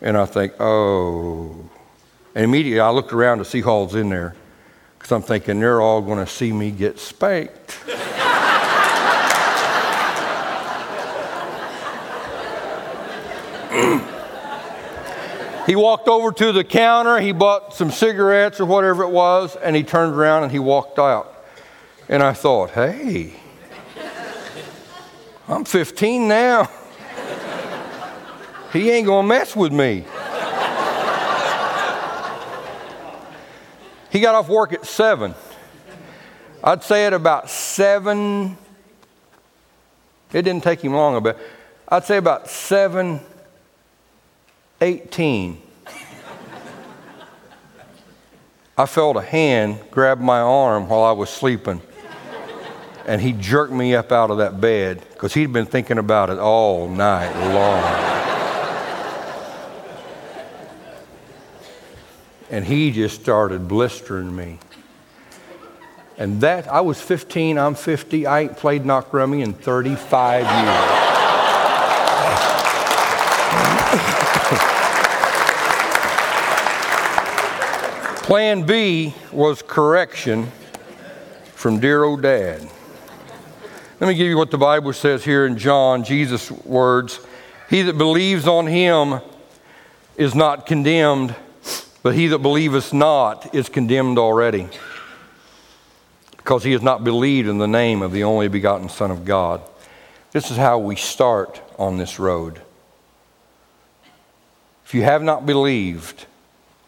And 0.00 0.16
I 0.16 0.26
think, 0.26 0.54
oh, 0.58 1.54
And 2.34 2.44
immediately 2.44 2.80
I 2.80 2.90
looked 2.90 3.12
around 3.12 3.38
to 3.38 3.44
see 3.44 3.60
who's 3.60 3.94
in 3.94 4.08
there 4.08 4.34
because 4.98 5.12
I'm 5.12 5.22
thinking 5.22 5.60
they're 5.60 5.80
all 5.80 6.02
going 6.02 6.18
to 6.18 6.26
see 6.26 6.52
me 6.52 6.72
get 6.72 6.98
spanked. 6.98 7.78
he 15.66 15.76
walked 15.76 16.08
over 16.08 16.32
to 16.32 16.52
the 16.52 16.64
counter, 16.64 17.20
he 17.20 17.32
bought 17.32 17.74
some 17.74 17.90
cigarettes 17.90 18.60
or 18.60 18.64
whatever 18.64 19.04
it 19.04 19.10
was, 19.10 19.56
and 19.56 19.76
he 19.76 19.82
turned 19.82 20.14
around 20.14 20.42
and 20.42 20.52
he 20.52 20.58
walked 20.58 20.98
out. 20.98 21.44
And 22.08 22.22
I 22.22 22.32
thought, 22.32 22.70
hey, 22.70 23.34
I'm 25.48 25.64
15 25.64 26.28
now. 26.28 26.68
He 28.72 28.90
ain't 28.90 29.06
gonna 29.06 29.28
mess 29.28 29.54
with 29.54 29.72
me. 29.72 30.04
he 34.10 34.20
got 34.20 34.34
off 34.34 34.48
work 34.48 34.72
at 34.72 34.86
7. 34.86 35.34
I'd 36.64 36.82
say 36.82 37.06
at 37.06 37.12
about 37.12 37.50
7, 37.50 38.56
it 40.32 40.42
didn't 40.42 40.62
take 40.62 40.80
him 40.82 40.94
long, 40.94 41.22
but 41.22 41.38
I'd 41.88 42.04
say 42.04 42.16
about 42.16 42.48
7 42.48 43.20
18. 44.82 45.62
I 48.76 48.86
felt 48.86 49.16
a 49.16 49.22
hand 49.22 49.78
grab 49.90 50.18
my 50.18 50.40
arm 50.40 50.88
while 50.88 51.04
I 51.04 51.12
was 51.12 51.30
sleeping 51.30 51.80
and 53.06 53.20
he 53.20 53.32
jerked 53.32 53.72
me 53.72 53.94
up 53.94 54.12
out 54.12 54.30
of 54.30 54.38
that 54.38 54.60
bed 54.60 55.04
because 55.10 55.34
he'd 55.34 55.52
been 55.52 55.66
thinking 55.66 55.98
about 55.98 56.30
it 56.30 56.38
all 56.38 56.88
night 56.88 57.32
long. 57.54 58.12
and 62.50 62.64
he 62.66 62.90
just 62.90 63.20
started 63.20 63.66
blistering 63.66 64.34
me. 64.34 64.58
And 66.18 66.42
that, 66.42 66.68
I 66.68 66.82
was 66.82 67.00
15, 67.00 67.58
I'm 67.58 67.74
50, 67.74 68.26
I 68.26 68.40
ain't 68.40 68.56
played 68.58 68.84
knock 68.84 69.12
rummy 69.14 69.40
in 69.40 69.54
35 69.54 70.42
years. 70.42 70.91
Plan 78.32 78.64
B 78.64 79.14
was 79.30 79.60
correction 79.60 80.50
from 81.54 81.80
dear 81.80 82.02
old 82.02 82.22
dad. 82.22 82.66
Let 84.00 84.08
me 84.08 84.14
give 84.14 84.26
you 84.26 84.38
what 84.38 84.50
the 84.50 84.56
Bible 84.56 84.94
says 84.94 85.22
here 85.22 85.44
in 85.44 85.58
John, 85.58 86.02
Jesus' 86.02 86.50
words. 86.50 87.20
He 87.68 87.82
that 87.82 87.98
believes 87.98 88.48
on 88.48 88.66
him 88.66 89.20
is 90.16 90.34
not 90.34 90.64
condemned, 90.64 91.34
but 92.02 92.14
he 92.14 92.28
that 92.28 92.38
believeth 92.38 92.94
not 92.94 93.54
is 93.54 93.68
condemned 93.68 94.18
already, 94.18 94.66
because 96.38 96.64
he 96.64 96.72
has 96.72 96.80
not 96.80 97.04
believed 97.04 97.50
in 97.50 97.58
the 97.58 97.68
name 97.68 98.00
of 98.00 98.12
the 98.12 98.24
only 98.24 98.48
begotten 98.48 98.88
Son 98.88 99.10
of 99.10 99.26
God. 99.26 99.60
This 100.30 100.50
is 100.50 100.56
how 100.56 100.78
we 100.78 100.96
start 100.96 101.60
on 101.78 101.98
this 101.98 102.18
road. 102.18 102.62
If 104.86 104.94
you 104.94 105.02
have 105.02 105.22
not 105.22 105.44
believed, 105.44 106.24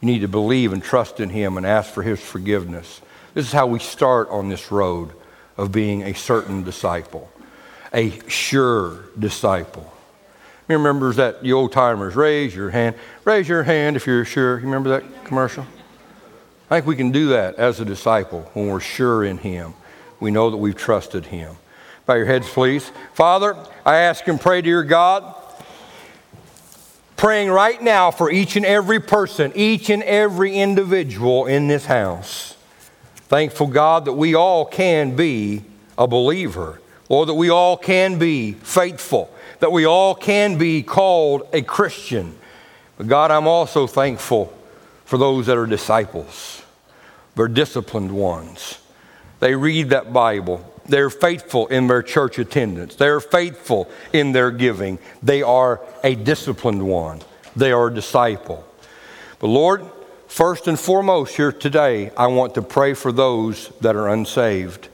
you 0.05 0.13
need 0.13 0.19
to 0.19 0.29
believe 0.29 0.75
and 0.75 0.83
trust 0.83 1.19
in 1.19 1.31
him 1.31 1.57
and 1.57 1.65
ask 1.65 1.91
for 1.91 2.03
his 2.03 2.21
forgiveness. 2.21 3.01
This 3.33 3.47
is 3.47 3.53
how 3.53 3.67
we 3.67 3.79
start 3.79 4.29
on 4.29 4.51
this 4.51 4.71
road 4.71 5.13
of 5.57 5.73
being 5.73 6.03
a 6.03 6.13
certain 6.13 6.63
disciple, 6.63 7.33
a 7.91 8.13
sure 8.29 8.99
disciple. 9.19 9.91
You 10.69 10.77
remember 10.77 11.15
that 11.15 11.43
the 11.43 11.55
old 11.55 11.73
timers, 11.73 12.17
raise 12.17 12.55
your 12.55 12.69
hand. 12.69 12.97
Raise 13.25 13.49
your 13.49 13.63
hand 13.63 13.97
if 13.97 14.07
you're 14.07 14.27
sure. 14.27 14.59
You 14.59 14.67
remember 14.67 14.91
that 14.91 15.25
commercial? 15.25 15.67
I 16.71 16.77
think 16.77 16.87
we 16.87 16.97
can 16.97 17.11
do 17.11 17.29
that 17.29 17.55
as 17.55 17.81
a 17.81 17.85
disciple 17.87 18.43
when 18.53 18.67
we're 18.67 18.81
sure 18.81 19.25
in 19.25 19.39
Him. 19.39 19.73
We 20.21 20.31
know 20.31 20.51
that 20.51 20.59
we've 20.59 20.77
trusted 20.77 21.25
Him. 21.25 21.57
Bow 22.05 22.17
your 22.17 22.27
heads, 22.27 22.51
please. 22.51 22.93
Father, 23.15 23.57
I 23.87 23.97
ask 23.97 24.29
and 24.29 24.39
pray, 24.39 24.61
dear 24.61 24.83
God, 24.83 25.35
praying 27.25 27.51
right 27.51 27.81
now 27.81 28.11
for 28.11 28.31
each 28.31 28.55
and 28.55 28.67
every 28.67 29.01
person, 29.01 29.51
each 29.55 29.89
and 29.89 30.03
every 30.03 30.55
individual 30.55 31.47
in 31.47 31.69
this 31.69 31.87
house. 31.87 32.55
Thankful, 33.17 33.69
God, 33.69 34.05
that 34.05 34.13
we 34.13 34.35
all 34.35 34.67
can 34.67 35.17
be 35.17 35.65
a 35.97 36.07
believer, 36.07 36.83
or 37.09 37.25
that 37.25 37.33
we 37.33 37.49
all 37.49 37.79
can 37.79 38.19
be 38.19 38.53
faithful, 38.53 39.35
that 39.61 39.73
we 39.73 39.87
all 39.87 40.15
can 40.15 40.59
be 40.59 40.83
called 40.83 41.49
a 41.55 41.63
Christian. 41.63 42.37
But 42.99 43.09
God, 43.09 43.31
I'm 43.31 43.47
also 43.47 43.87
thankful 43.87 44.53
for 45.07 45.17
those 45.17 45.47
that 45.47 45.57
are 45.57 45.65
disciples. 45.65 46.63
They're 47.37 47.49
disciplined 47.49 48.13
ones. 48.13 48.81
They 49.41 49.55
read 49.55 49.89
that 49.89 50.13
Bible. 50.13 50.74
They're 50.87 51.11
faithful 51.11 51.67
in 51.69 51.87
their 51.87 52.03
church 52.03 52.39
attendance. 52.39 52.97
They're 52.97 53.21
faithful 53.21 53.91
in 54.13 54.33
their 54.33 54.51
giving. 54.51 54.99
They 55.23 55.43
are 55.43 55.81
a 56.03 56.15
disciplined 56.15 56.87
one. 56.87 57.21
They 57.57 57.73
are 57.73 57.89
a 57.89 57.95
disciple. 57.95 58.67
But 59.39 59.49
Lord, 59.49 59.91
First 60.35 60.67
and 60.67 60.77
foremost, 60.77 61.37
here 61.37 61.53
today, 61.53 62.11
I 62.17 62.27
want 62.27 62.55
to 62.55 62.63
pray 62.63 62.95
for 62.95 63.13
those 63.13 63.69
that 63.83 63.95
are 63.95 64.09
unsaved. 64.09 64.89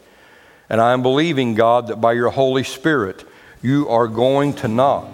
And 0.69 0.83
I 0.83 0.93
am 0.93 1.01
believing, 1.01 1.55
God, 1.55 1.87
that 1.87 1.97
by 1.97 2.13
your 2.13 2.29
Holy 2.29 2.63
Spirit, 2.63 3.25
you 3.63 3.89
are 3.89 4.07
going 4.07 4.53
to 4.57 4.69
knock. 4.69 5.09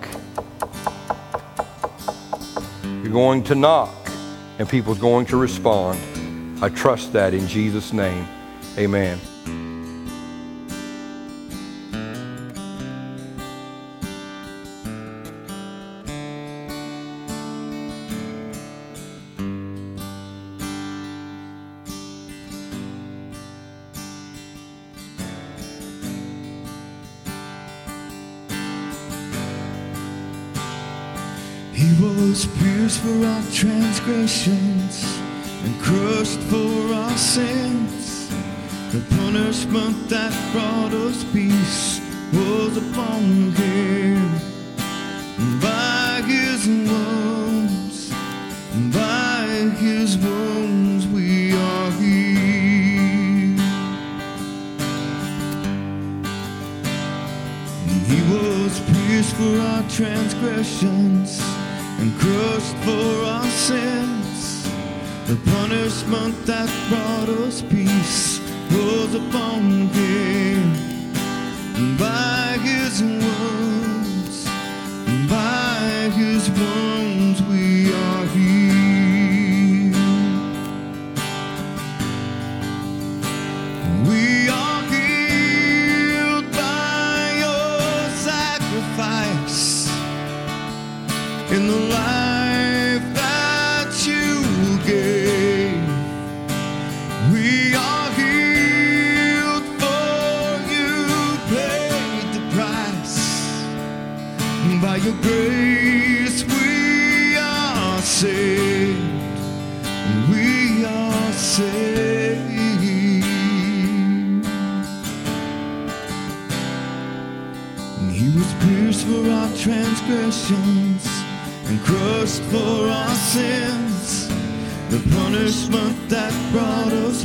You're 2.83 3.13
going 3.13 3.45
to 3.45 3.55
knock, 3.55 3.95
and 4.59 4.69
people's 4.69 4.99
going 4.99 5.27
to 5.27 5.37
respond. 5.37 6.01
I 6.61 6.71
trust 6.71 7.13
that 7.13 7.33
in 7.33 7.47
Jesus' 7.47 7.93
name. 7.93 8.27
Amen. 8.77 9.21
Sins. 63.67 64.63
The 65.27 65.35
punishment 65.51 66.37
that 66.47 66.69
brought 66.89 67.29
us 67.45 67.63
peace 67.63 68.39
was 68.71 69.13
upon 69.15 69.89
him. 69.89 70.63
By 71.99 72.59
his 72.63 73.03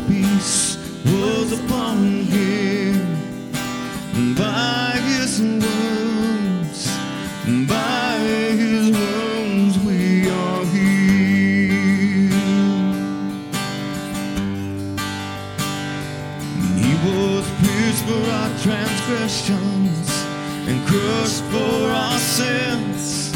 peace 0.08 0.78
was 1.06 1.52
upon 1.60 1.98
him. 2.26 2.96
And 4.16 4.36
by 4.36 5.00
his 5.12 5.42
wounds, 5.42 6.88
and 7.46 7.68
by 7.68 8.18
his 8.56 8.92
wounds 8.92 9.80
we 9.80 10.30
are 10.30 10.66
healed. 10.66 11.02
He 16.84 16.94
was 17.08 17.44
pierced 17.62 18.06
for 18.06 18.24
our 18.40 18.52
transgressions 18.60 20.08
and 20.68 20.88
crushed 20.88 21.44
for 21.46 21.90
our 22.04 22.20
sins. 22.20 23.32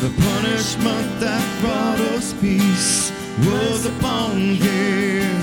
The 0.00 0.10
punishment 0.22 1.20
that 1.20 1.44
brought 1.60 2.00
us 2.14 2.32
peace 2.34 3.12
was 3.44 3.86
upon 3.86 4.38
him. 4.38 5.35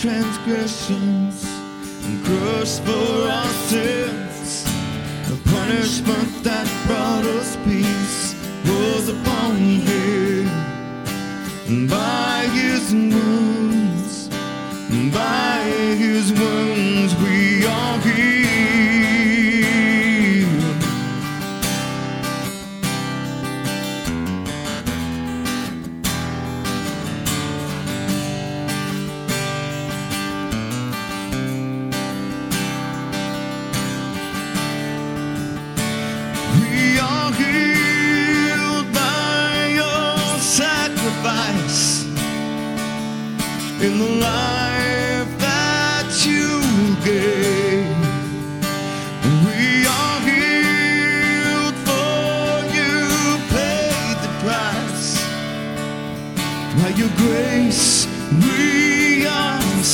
Transgressions 0.00 1.44
and 2.06 2.24
crushed 2.24 2.82
for 2.84 3.28
our 3.28 3.52
sins. 3.68 4.64
The 5.28 5.36
punishment 5.50 6.42
that 6.42 6.66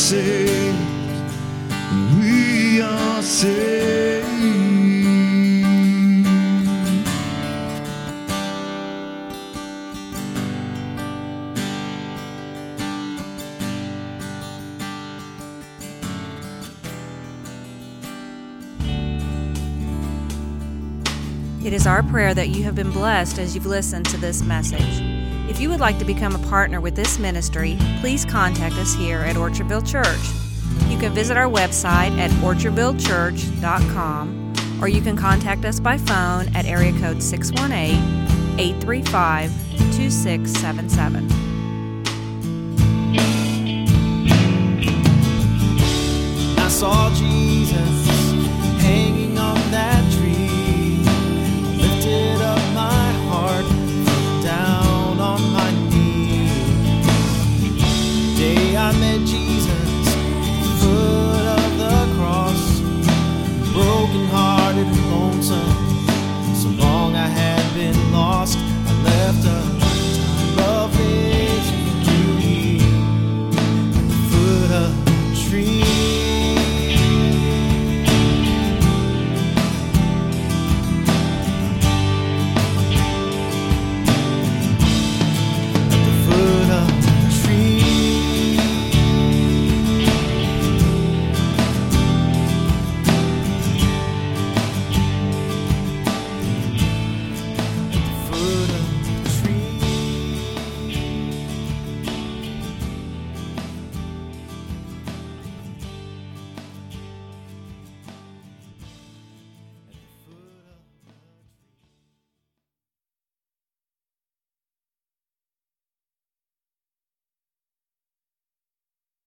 saved. 0.06 0.78
We 2.20 2.80
are 2.80 3.22
saved. 3.22 4.24
It 21.64 21.72
is 21.72 21.88
our 21.88 22.04
prayer 22.04 22.32
that 22.32 22.50
you 22.50 22.62
have 22.62 22.76
been 22.76 22.92
blessed 22.92 23.40
as 23.40 23.56
you've 23.56 23.66
listened 23.66 24.06
to 24.06 24.16
this 24.18 24.40
message. 24.40 25.15
If 25.56 25.62
you 25.62 25.70
would 25.70 25.80
like 25.80 25.98
to 26.00 26.04
become 26.04 26.34
a 26.34 26.48
partner 26.50 26.82
with 26.82 26.94
this 26.94 27.18
ministry, 27.18 27.78
please 28.00 28.26
contact 28.26 28.74
us 28.74 28.94
here 28.94 29.20
at 29.20 29.36
Orchardville 29.36 29.90
Church. 29.90 30.20
You 30.90 30.98
can 30.98 31.14
visit 31.14 31.38
our 31.38 31.48
website 31.48 32.18
at 32.18 32.30
orchardvillechurch.com 32.42 34.52
or 34.82 34.88
you 34.88 35.00
can 35.00 35.16
contact 35.16 35.64
us 35.64 35.80
by 35.80 35.96
phone 35.96 36.54
at 36.54 36.66
area 36.66 36.92
code 37.00 37.22
618 37.22 37.96
835 38.60 39.50
2677. 39.96 41.26
I 46.58 46.68
saw 46.68 47.08
Jesus 47.14 48.05